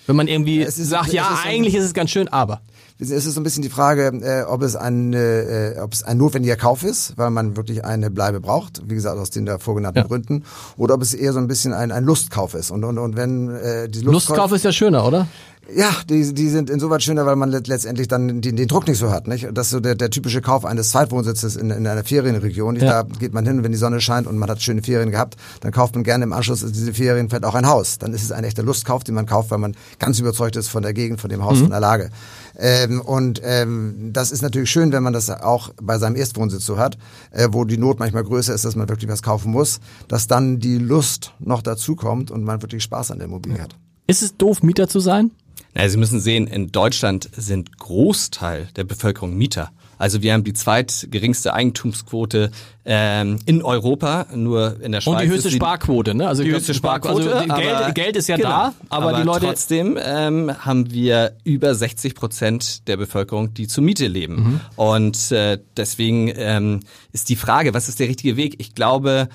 [0.06, 2.60] Wenn man irgendwie Es ist- sagt, ja, ist so- eigentlich ist es ganz schön, aber.
[2.98, 6.16] Es ist so ein bisschen die Frage, äh, ob es ein, äh, ob es ein
[6.16, 9.98] notwendiger Kauf ist, weil man wirklich eine Bleibe braucht, wie gesagt aus den da vorgenannten
[9.98, 10.06] Ja.
[10.06, 10.44] Gründen,
[10.78, 12.70] oder ob es eher so ein bisschen ein, ein Lustkauf ist.
[12.70, 15.26] Und, und, und wenn äh, die Lustkauf ist ja schöner, oder?
[15.74, 18.98] Ja, die, die sind insoweit schöner, weil man let- letztendlich dann den, den Druck nicht
[18.98, 19.26] so hat.
[19.26, 19.48] Nicht?
[19.52, 22.74] Das ist so der, der typische Kauf eines Zweitwohnsitzes in, in einer Ferienregion.
[22.74, 22.84] Nicht?
[22.84, 23.02] Ja.
[23.02, 25.72] Da geht man hin, wenn die Sonne scheint und man hat schöne Ferien gehabt, dann
[25.72, 27.98] kauft man gerne im Anschluss an diese Ferien vielleicht auch ein Haus.
[27.98, 30.84] Dann ist es ein echter Lustkauf, den man kauft, weil man ganz überzeugt ist von
[30.84, 32.10] der Gegend, von dem Haus, von der Lage.
[32.56, 36.78] Ähm, und ähm, das ist natürlich schön, wenn man das auch bei seinem Erstwohnsitz so
[36.78, 36.96] hat,
[37.32, 40.60] äh, wo die Not manchmal größer ist, dass man wirklich was kaufen muss, dass dann
[40.60, 43.76] die Lust noch dazukommt und man wirklich Spaß an der Immobilie hat.
[44.06, 45.32] Ist es doof, Mieter zu sein?
[45.76, 49.70] Naja, Sie müssen sehen, in Deutschland sind Großteil der Bevölkerung Mieter.
[49.98, 52.50] Also wir haben die zweitgeringste Eigentumsquote
[52.86, 55.14] ähm, in Europa, nur in der Schweiz.
[55.14, 56.28] Und die höchste ist Sparquote, ne?
[56.28, 57.34] Also die höchste Sparquote.
[57.34, 58.48] Also die aber- Geld, Geld ist ja genau.
[58.48, 59.46] da, aber, die Leute.
[59.46, 64.34] Trotzdem ähm, haben wir über 60 Prozent der Bevölkerung, die zur Miete leben.
[64.36, 64.60] Mhm.
[64.76, 66.80] Und äh, deswegen ähm,
[67.12, 68.56] ist die Frage, was ist der richtige Weg?
[68.58, 69.28] Ich glaube,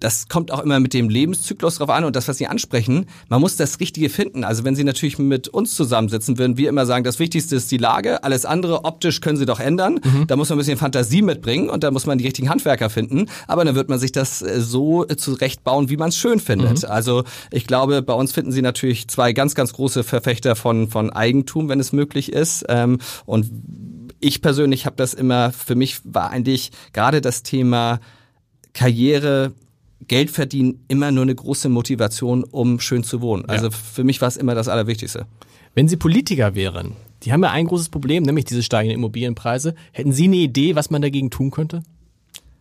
[0.00, 3.40] das kommt auch immer mit dem Lebenszyklus drauf an und das, was Sie ansprechen, man
[3.40, 4.44] muss das Richtige finden.
[4.44, 7.78] Also wenn Sie natürlich mit uns zusammensitzen, würden wir immer sagen, das Wichtigste ist die
[7.78, 10.00] Lage, alles andere optisch können Sie doch ändern.
[10.26, 13.26] Da muss man ein bisschen Fantasie mitbringen und da muss man die richtigen Handwerker finden.
[13.46, 16.84] Aber dann wird man sich das äh, so äh, zurechtbauen, wie man es schön findet.
[16.84, 21.10] Also ich glaube, bei uns finden Sie natürlich zwei ganz, ganz große Verfechter von, von
[21.10, 22.64] Eigentum, wenn es möglich ist.
[22.68, 23.50] Ähm, und
[24.20, 28.00] ich persönlich habe das immer, für mich war eigentlich gerade das Thema
[28.72, 29.52] Karriere,
[30.06, 33.44] Geld verdienen immer nur eine große Motivation, um schön zu wohnen.
[33.46, 35.26] Also für mich war es immer das Allerwichtigste.
[35.74, 36.92] Wenn Sie Politiker wären,
[37.22, 39.74] die haben ja ein großes Problem, nämlich diese steigenden Immobilienpreise.
[39.92, 41.82] Hätten Sie eine Idee, was man dagegen tun könnte?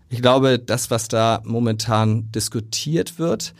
[0.09, 3.53] Ich glaube, das, was da momentan diskutiert wird,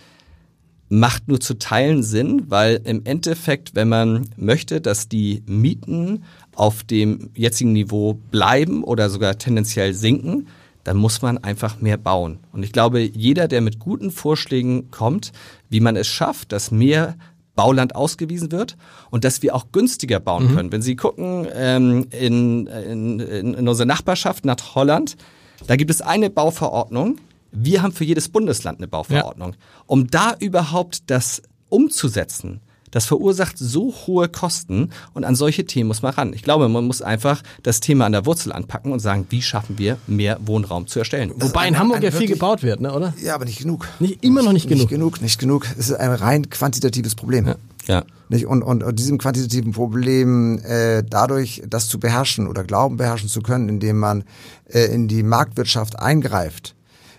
[0.89, 6.23] macht nur zu Teilen Sinn, weil im Endeffekt, wenn man möchte, dass die Mieten
[6.55, 10.47] auf dem jetzigen Niveau bleiben oder sogar tendenziell sinken,
[10.87, 12.39] dann muss man einfach mehr bauen.
[12.53, 15.33] Und ich glaube, jeder, der mit guten Vorschlägen kommt,
[15.67, 17.17] wie man es schafft, dass mehr
[17.55, 18.77] Bauland ausgewiesen wird
[19.09, 20.71] und dass wir auch günstiger bauen können.
[20.71, 25.17] Wenn Sie gucken ähm, in, in, in unsere Nachbarschaft nach Holland,
[25.65, 27.17] da gibt es eine Bauverordnung.
[27.51, 29.55] Wir haben für jedes Bundesland eine Bauverordnung.
[29.87, 32.61] Um da überhaupt das umzusetzen,
[32.91, 36.33] das verursacht so hohe Kosten und an solche Themen muss man ran.
[36.33, 39.77] Ich glaube, man muss einfach das Thema an der Wurzel anpacken und sagen, wie schaffen
[39.77, 41.31] wir mehr Wohnraum zu erstellen.
[41.35, 43.13] Wobei in ein- Hamburg ein ja viel gebaut wird, ne, oder?
[43.21, 43.87] Ja, aber nicht genug.
[43.99, 44.81] Nicht, immer noch nicht genug.
[44.83, 45.65] Nicht genug, nicht genug.
[45.77, 47.53] Es ist ein rein quantitatives Problem.
[47.87, 48.03] Ja.
[48.29, 48.45] Nicht?
[48.45, 53.41] Und, und, und diesem quantitativen Problem äh, dadurch, das zu beherrschen oder glauben beherrschen zu
[53.41, 54.23] können, indem man
[54.69, 56.75] äh, in die Marktwirtschaft eingreift,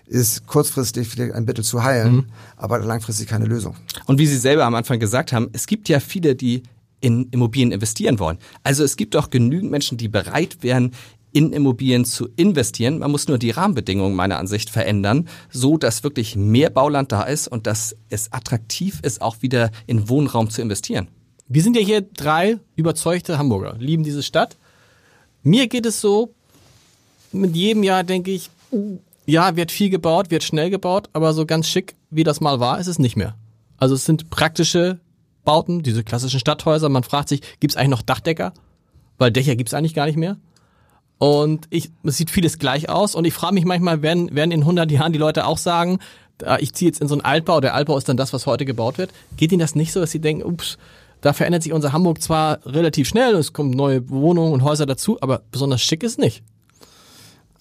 [0.09, 2.25] ist kurzfristig vielleicht ein Mittel zu heilen, Mhm.
[2.57, 3.75] aber langfristig keine Lösung.
[4.07, 6.63] Und wie Sie selber am Anfang gesagt haben, es gibt ja viele, die
[6.99, 8.39] in Immobilien investieren wollen.
[8.63, 10.91] Also es gibt doch genügend Menschen, die bereit wären,
[11.31, 12.97] in Immobilien zu investieren.
[12.99, 17.47] Man muss nur die Rahmenbedingungen meiner Ansicht verändern, so dass wirklich mehr Bauland da ist
[17.47, 21.07] und dass es attraktiv ist, auch wieder in Wohnraum zu investieren.
[21.47, 24.57] Wir sind ja hier drei überzeugte Hamburger, lieben diese Stadt.
[25.43, 26.33] Mir geht es so,
[27.31, 28.49] mit jedem Jahr denke ich,
[29.29, 32.79] ja, wird viel gebaut, wird schnell gebaut, aber so ganz schick, wie das mal war,
[32.79, 33.35] ist es nicht mehr.
[33.77, 34.99] Also es sind praktische
[35.45, 36.89] Bauten, diese klassischen Stadthäuser.
[36.89, 38.53] Man fragt sich, gibt es eigentlich noch Dachdecker?
[39.17, 40.37] Weil Dächer gibt es eigentlich gar nicht mehr.
[41.17, 43.15] Und ich, es sieht vieles gleich aus.
[43.15, 45.99] Und ich frage mich manchmal, werden, werden in 100 Jahren die Leute auch sagen,
[46.59, 48.97] ich ziehe jetzt in so einen Altbau, der Altbau ist dann das, was heute gebaut
[48.97, 49.11] wird.
[49.35, 50.77] Geht ihnen das nicht so, dass sie denken, ups,
[51.21, 55.17] da verändert sich unser Hamburg zwar relativ schnell, es kommen neue Wohnungen und Häuser dazu,
[55.21, 56.43] aber besonders schick ist nicht.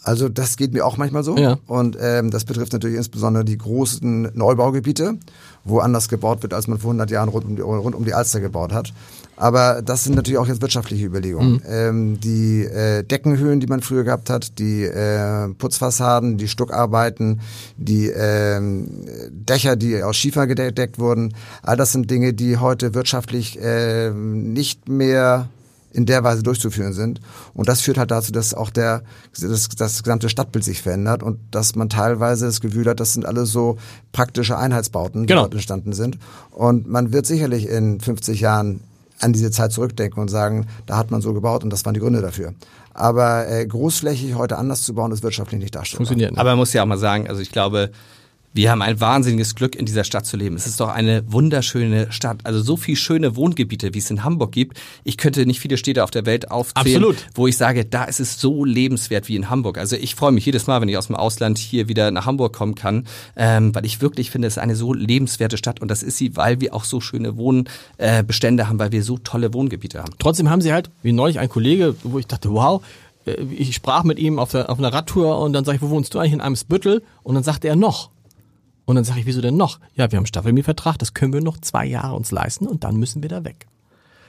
[0.09, 1.37] Also das geht mir auch manchmal so.
[1.37, 1.59] Ja.
[1.67, 5.19] Und ähm, das betrifft natürlich insbesondere die großen Neubaugebiete,
[5.65, 8.15] wo anders gebaut wird, als man vor 100 Jahren rund um die, rund um die
[8.15, 8.95] Alster gebaut hat.
[9.37, 11.53] Aber das sind natürlich auch jetzt wirtschaftliche Überlegungen.
[11.53, 11.63] Mhm.
[11.69, 17.43] Ähm, die äh, Deckenhöhen, die man früher gehabt hat, die äh, Putzfassaden, die Stuckarbeiten,
[17.77, 18.63] die äh,
[19.31, 24.89] Dächer, die aus Schiefer gedeckt wurden, all das sind Dinge, die heute wirtschaftlich äh, nicht
[24.89, 25.51] mehr
[25.93, 27.21] in der Weise durchzuführen sind.
[27.55, 29.03] Und das führt halt dazu, dass auch der,
[29.41, 33.25] das, das gesamte Stadtbild sich verändert und dass man teilweise das Gefühl hat, das sind
[33.25, 33.79] alles so
[34.13, 35.43] praktische Einheitsbauten, die Genau.
[35.43, 36.19] dort entstanden sind.
[36.51, 38.81] Und man wird sicherlich in 50 Jahren
[39.21, 42.01] an diese Zeit zurückdenken und sagen, da hat man so gebaut und das waren die
[42.01, 42.55] Gründe dafür.
[42.95, 46.07] Aber äh, großflächig heute anders zu bauen, ist wirtschaftlich nicht darstellbar.
[46.07, 46.41] Funktioniert nicht.
[46.41, 47.91] Aber man muss ja auch mal sagen, also ich glaube,
[48.53, 50.57] wir haben ein wahnsinniges Glück, in dieser Stadt zu leben.
[50.57, 52.41] Es ist doch eine wunderschöne Stadt.
[52.45, 54.81] Also so viel schöne Wohngebiete, wie es in Hamburg gibt.
[55.05, 57.17] Ich könnte nicht viele Städte auf der Welt aufzählen, Absolut.
[57.35, 59.79] wo ich sage, da ist es so lebenswert wie in Hamburg.
[59.79, 62.55] Also ich freue mich jedes Mal, wenn ich aus dem Ausland hier wieder nach Hamburg
[62.55, 65.81] kommen kann, ähm, weil ich wirklich finde, es ist eine so lebenswerte Stadt.
[65.81, 69.53] Und das ist sie, weil wir auch so schöne Wohnbestände haben, weil wir so tolle
[69.53, 70.15] Wohngebiete haben.
[70.19, 72.83] Trotzdem haben sie halt, wie neulich ein Kollege, wo ich dachte, wow,
[73.27, 75.91] äh, ich sprach mit ihm auf, der, auf einer Radtour und dann sage ich, wo
[75.91, 77.03] wohnst du eigentlich in Eimsbüttel?
[77.23, 78.11] Und dann sagte er noch.
[78.89, 79.81] Und dann sage ich, wieso denn noch?
[79.97, 83.23] Ja, wir haben Staffelmietvertrag, das können wir noch zwei Jahre uns leisten und dann müssen
[83.23, 83.67] wir da weg.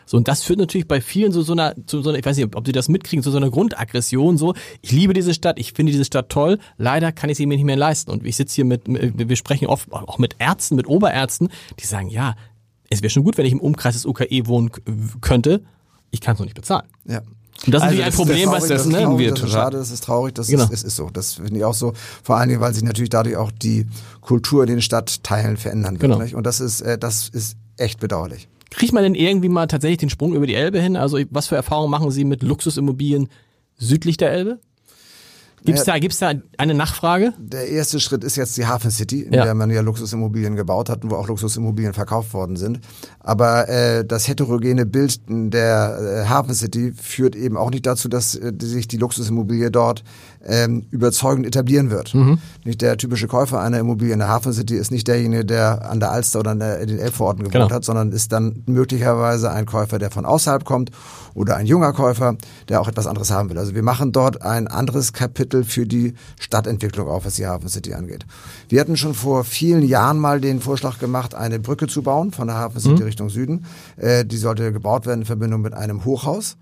[0.05, 2.35] So, und das führt natürlich bei vielen so, so einer, zu so einer, ich weiß
[2.35, 5.71] nicht, ob sie das mitkriegen, zu so einer Grundaggression, so, ich liebe diese Stadt, ich
[5.71, 8.11] finde diese Stadt toll, leider kann ich sie mir nicht mehr leisten.
[8.11, 11.47] Und ich sitze hier mit, wir sprechen oft auch mit Ärzten, mit Oberärzten,
[11.79, 12.35] die sagen, ja,
[12.89, 14.71] es wäre schon gut, wenn ich im Umkreis des UKE wohnen
[15.21, 15.63] könnte,
[16.11, 16.89] ich kann es noch nicht bezahlen.
[17.05, 17.21] Ja.
[17.65, 19.01] Und das ist Also natürlich ein das ist Problem, was das das, ist ne?
[19.03, 20.63] traurig, wir das ist schade, das ist traurig, das Genau.
[20.63, 21.09] ist, es ist so.
[21.11, 21.93] Das finde ich auch so.
[22.23, 23.85] Vor allen Dingen, weil sich natürlich dadurch auch die
[24.21, 26.11] Kultur in den Stadtteilen verändern wird.
[26.19, 26.37] Genau.
[26.37, 28.47] Und das ist, äh, das ist echt bedauerlich.
[28.71, 30.95] Kriegt man denn irgendwie mal tatsächlich den Sprung über die Elbe hin?
[30.95, 33.27] Also was für Erfahrungen machen Sie mit Luxusimmobilien
[33.77, 34.59] südlich der Elbe?
[35.65, 37.33] Gibt's da, gibt's da eine Nachfrage?
[37.37, 39.43] Der erste Schritt ist jetzt die Hafen City, in Ja.
[39.43, 42.79] der man ja Luxusimmobilien gebaut hat und wo auch Luxusimmobilien verkauft worden sind.
[43.19, 48.35] Aber äh, das heterogene Bild der äh, Hafen City führt eben auch nicht dazu, dass
[48.35, 50.03] äh, sich die Luxusimmobilie dort
[50.45, 52.15] ähm, überzeugend etablieren wird.
[52.63, 55.99] Nicht der typische Käufer einer Immobilie in der Hafen City ist nicht derjenige, der an
[55.99, 57.69] der Alster oder an der, in den Elbvororten gewohnt Genau.
[57.69, 60.91] hat, sondern ist dann möglicherweise ein Käufer, der von außerhalb kommt
[61.33, 62.35] oder ein junger Käufer,
[62.69, 63.57] der auch etwas anderes haben will.
[63.57, 67.93] Also wir machen dort ein anderes Kapitel für die Stadtentwicklung auf, was die Hafen City
[67.93, 68.25] angeht.
[68.69, 72.47] Wir hatten schon vor vielen Jahren mal den Vorschlag gemacht, eine Brücke zu bauen von
[72.47, 73.65] der Hafen City Richtung Süden.
[73.97, 76.55] Äh, die sollte gebaut werden in Verbindung mit einem Hochhaus.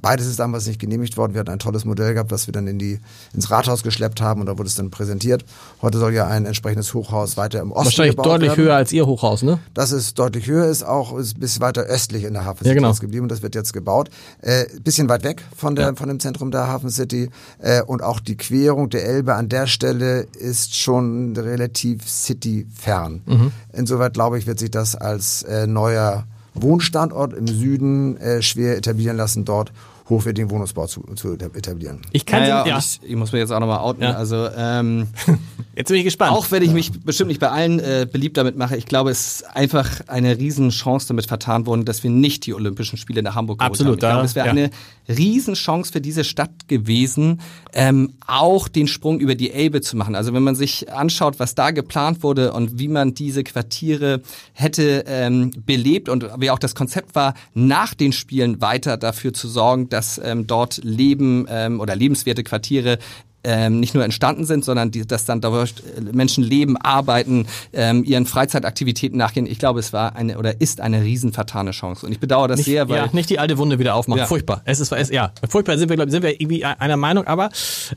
[0.00, 1.34] Beides ist damals nicht genehmigt worden.
[1.34, 2.98] Wir hatten ein tolles Modell gehabt, das wir dann in die,
[3.34, 5.44] ins Rathaus geschleppt haben und da wurde es dann präsentiert.
[5.80, 8.64] Heute soll ja ein entsprechendes Hochhaus weiter im Osten Wahrscheinlich gebaut deutlich werden.
[8.64, 9.58] höher als Ihr Hochhaus, ne?
[9.74, 12.74] Das ist deutlich höher, ist auch ist bis weiter östlich in der Hafen Ja, City
[12.76, 12.88] genau.
[12.90, 13.28] jetzt geblieben.
[13.28, 14.10] Das wird jetzt gebaut.
[14.40, 17.30] Äh, bisschen weit weg von, der, von dem Zentrum der Hafen City.
[17.58, 23.22] Äh, und auch die Querung der Elbe an der Stelle ist schon relativ city-fern.
[23.26, 23.52] Mhm.
[23.72, 29.16] Insoweit glaube ich, wird sich das als äh, neuer Wohnstandort im Süden äh, schwer etablieren
[29.16, 29.72] lassen, dort
[30.08, 32.00] hochwertigen Wohnungsbau zu, zu etablieren.
[32.12, 34.02] Ich kann Naja, ja, und ich, ich muss mir jetzt auch nochmal outen.
[34.02, 34.12] Ja.
[34.14, 35.08] Also ähm,
[35.76, 36.32] jetzt bin ich gespannt.
[36.32, 39.26] Auch wenn ich mich bestimmt nicht bei allen äh, beliebt damit mache, ich glaube, es
[39.42, 43.58] ist einfach eine Riesenchance damit vertan worden, dass wir nicht die Olympischen Spiele nach Hamburg
[43.60, 43.94] geholt Absolut, haben.
[43.96, 44.52] Ich glaube, da- es wäre ja.
[44.52, 44.70] eine
[45.08, 47.40] Riesenchance für diese Stadt gewesen,
[47.72, 50.14] ähm, auch den Sprung über die Elbe zu machen.
[50.14, 54.22] Also wenn man sich anschaut, was da geplant wurde und wie man diese Quartiere
[54.52, 59.48] hätte ähm, belebt und wie auch das Konzept war, nach den Spielen weiter dafür zu
[59.48, 62.98] sorgen, dass ähm, dort Leben ähm, oder lebenswerte Quartiere
[63.44, 68.04] ähm, nicht nur entstanden sind, sondern die, dass dann dort äh, Menschen leben, arbeiten, ähm,
[68.04, 69.46] ihren Freizeitaktivitäten nachgehen.
[69.46, 72.06] Ich glaube, es war eine oder ist eine riesen vertane Chance.
[72.06, 74.20] Und ich bedauere das nicht, sehr, weil ja, nicht die alte Wunde wieder aufmachen.
[74.20, 74.26] Ja.
[74.26, 74.62] Furchtbar.
[74.64, 77.50] Es ist, es, ja, furchtbar sind wir, glaube ich, sind wir irgendwie einer Meinung, aber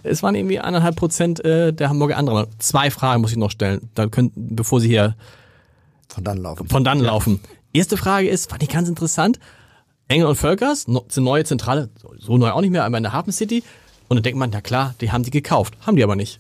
[0.04, 2.52] es waren irgendwie eineinhalb Prozent äh, der Hamburger anderer Meinung.
[2.60, 5.16] Zwei Fragen muss ich noch stellen, da können, bevor Sie hier
[6.08, 6.68] Von dann laufen.
[6.68, 7.40] von dann laufen.
[7.74, 9.40] Erste Frage ist, fand ich ganz interessant.
[10.08, 11.90] Engel und Völkers, no, neue Zentrale,
[12.20, 13.64] so neu auch nicht mehr, aber in der Hafen City.
[14.08, 15.76] Und dann denkt man, na klar, die haben die gekauft.
[15.86, 16.40] Haben die aber nicht.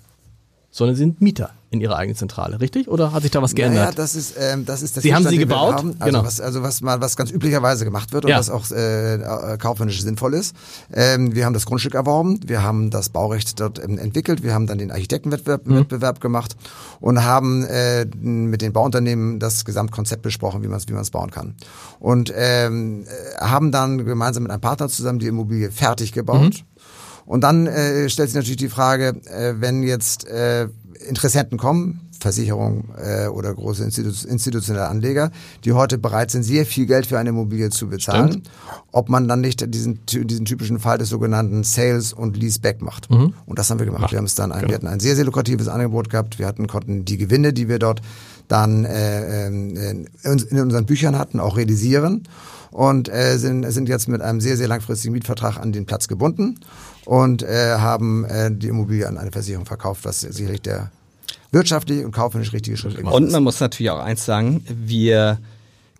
[0.71, 2.89] Sondern sie sind Mieter in ihrer eigenen Zentrale, richtig?
[2.89, 3.85] Oder hat sich da was geändert?
[3.85, 5.75] Ja, das ist ähm, das ist der Sie haben sie gebaut?
[5.75, 5.95] Haben.
[5.99, 6.25] Also Genau.
[6.25, 8.37] was also was mal was ganz üblicherweise gemacht wird und Ja.
[8.39, 10.53] was auch äh, äh, kaufmännisch sinnvoll ist.
[10.93, 14.67] Ähm, wir haben das Grundstück erworben, wir haben das Baurecht dort ähm, entwickelt, wir haben
[14.67, 15.75] dann den Architektenwettbewerb Mhm.
[15.79, 16.55] Wettbewerb gemacht
[16.99, 21.09] und haben äh, mit den Bauunternehmen das Gesamtkonzept besprochen, wie man es wie man es
[21.09, 21.55] bauen kann.
[21.99, 26.41] Und ähm, äh, haben dann gemeinsam mit einem Partner zusammen die Immobilie fertig gebaut.
[26.53, 26.74] Mhm.
[27.25, 30.67] Und dann äh, stellt sich natürlich die Frage, äh, wenn jetzt äh,
[31.07, 35.31] Interessenten kommen, Versicherungen äh, oder große Institu institutionelle Anleger,
[35.63, 38.49] die heute bereit sind, sehr viel Geld für eine Immobilie zu bezahlen, Stimmt.
[38.91, 43.09] ob man dann nicht diesen, diesen typischen Fall des sogenannten Sales und Leaseback macht.
[43.09, 44.11] Und das haben wir gemacht.
[44.11, 46.39] Wir haben es dann, ein, wir hatten ein sehr, sehr lukratives Angebot gehabt.
[46.39, 48.01] Wir hatten, konnten die Gewinne, die wir dort
[48.47, 49.75] dann äh, ähm,
[50.23, 52.23] in, in unseren Büchern hatten, auch realisieren
[52.71, 56.59] und äh, sind, sind jetzt mit einem sehr, sehr langfristigen Mietvertrag an den Platz gebunden
[57.05, 60.91] und äh, haben äh, die Immobilie an eine Versicherung verkauft, was sicherlich der
[61.51, 63.31] wirtschaftlich und kaufmännisch richtige Schritt gewesen Und ist.
[63.31, 65.39] man muss natürlich auch eins sagen, wir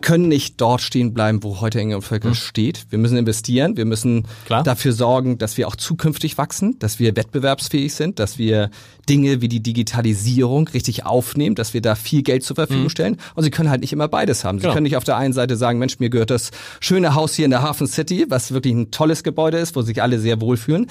[0.02, 2.86] können nicht dort stehen bleiben, wo heute Engel und Völker steht.
[2.90, 4.62] Wir müssen investieren, wir müssen Klar.
[4.64, 8.70] dafür sorgen, dass wir auch zukünftig wachsen, dass wir wettbewerbsfähig sind, dass wir
[9.08, 13.18] Dinge wie die Digitalisierung richtig aufnehmen, dass wir da viel Geld zur Verfügung stellen.
[13.36, 14.58] Und sie können halt nicht immer beides haben.
[14.58, 14.74] Sie Genau.
[14.74, 17.52] können nicht auf der einen Seite sagen, Mensch, mir gehört das schöne Haus hier in
[17.52, 20.88] der Hafen City, was wirklich ein tolles Gebäude ist, wo sich alle sehr wohlfühlen.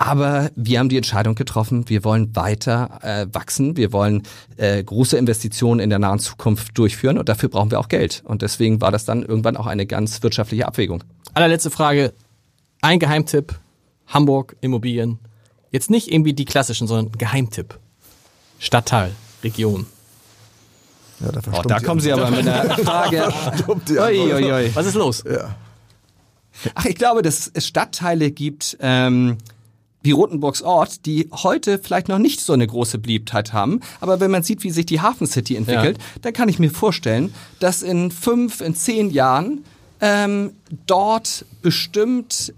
[0.00, 4.22] Aber wir haben die Entscheidung getroffen, wir wollen weiter äh, wachsen, wir wollen
[4.56, 8.22] äh, große Investitionen in der nahen Zukunft durchführen und dafür brauchen wir auch Geld.
[8.24, 11.02] Und deswegen war das dann irgendwann auch eine ganz wirtschaftliche Abwägung.
[11.34, 12.12] Allerletzte Frage.
[12.80, 13.58] Ein Geheimtipp.
[14.06, 15.18] Hamburg, Immobilien.
[15.72, 17.76] Jetzt nicht irgendwie die klassischen, sondern Geheimtipp.
[18.60, 19.10] Stadtteil,
[19.42, 19.86] Region.
[21.18, 23.32] Ja, da, Oh, da kommen Sie aber mit einer Frage.
[23.66, 24.70] Ui, ui, ui.
[24.74, 25.24] Was ist los?
[25.28, 25.56] Ja.
[26.76, 29.38] Ach, ich glaube, dass es Stadtteile gibt, ähm,
[30.02, 33.80] wie Rotenburgs Ort, die heute vielleicht noch nicht so eine große Beliebtheit haben.
[34.00, 37.34] Aber wenn man sieht, wie sich die Hafen City entwickelt, dann kann ich mir vorstellen,
[37.58, 39.64] dass in fünf, in zehn Jahren
[40.00, 40.52] ähm,
[40.86, 42.54] dort bestimmt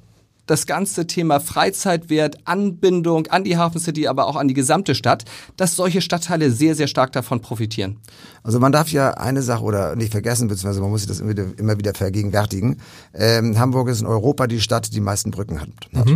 [0.51, 5.25] das ganze Thema Freizeitwert, Anbindung an die Hafen City, aber auch an die gesamte Stadt,
[5.57, 7.99] dass solche Stadtteile sehr, sehr stark davon profitieren.
[8.43, 11.31] Also man darf ja eine Sache oder nicht vergessen, beziehungsweise man muss sich das immer
[11.31, 12.79] wieder, immer wieder vergegenwärtigen.
[13.15, 15.69] Ähm, Hamburg ist in Europa die Stadt, die die meisten Brücken hat.
[15.95, 16.09] hat.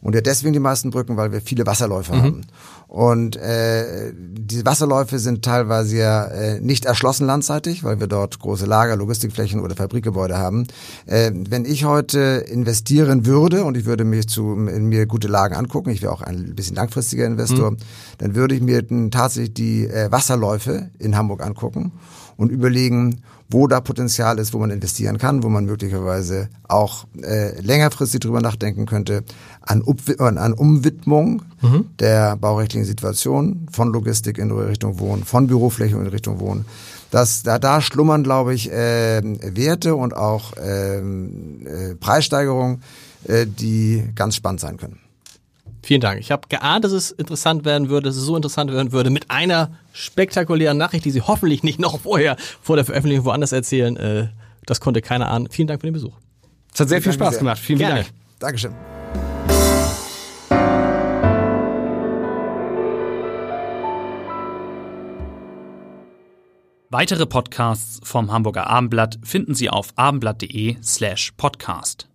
[0.00, 2.42] Und ja deswegen die meisten Brücken, weil wir viele Wasserläufe haben.
[2.88, 8.66] Und äh, diese Wasserläufe sind teilweise ja äh, nicht erschlossen landseitig, weil wir dort große
[8.66, 10.66] Lager, Logistikflächen oder Fabrikgebäude haben.
[11.06, 15.54] Äh, wenn ich heute investieren würde und ich würde mich zu in mir gute Lagen
[15.54, 17.74] angucken, ich wäre auch ein bisschen langfristiger Investor,
[18.18, 21.92] dann würde ich mir tatsächlich die äh, Wasserläufe in Hamburg angucken
[22.36, 27.58] und überlegen, wo da Potenzial ist, wo man investieren kann, wo man möglicherweise auch äh,
[27.62, 29.24] längerfristig drüber nachdenken könnte,
[29.62, 31.42] an, Upwi äh, an Umwidmung
[31.98, 36.66] der baurechtlichen Situation von Logistik in Richtung Wohnen, von Bürofläche in Richtung Wohnen.
[37.10, 42.80] Das, da, da schlummern, glaube ich, ähm, Werte und auch ähm, äh, Preissteigerungen, äh,
[43.24, 45.00] die ganz spannend sein können.
[45.84, 46.20] Vielen Dank.
[46.20, 49.30] Ich habe geahnt, dass es interessant werden würde, dass es so interessant werden würde, mit
[49.30, 53.96] einer spektakulären Nachricht, die Sie hoffentlich nicht noch vorher vor der Veröffentlichung woanders erzählen.
[53.96, 54.28] Äh,
[54.64, 55.48] das konnte keiner ahnen.
[55.50, 56.14] Vielen Dank für den Besuch.
[56.72, 57.38] Es hat sehr viel Spaß sehr.
[57.40, 57.58] gemacht.
[57.58, 58.02] Vielen Gerne.
[58.02, 58.10] Dank.
[58.38, 58.72] Dankeschön.
[66.90, 72.11] Weitere Podcasts vom Hamburger Abendblatt finden Sie auf abendblatt.de slash podcast.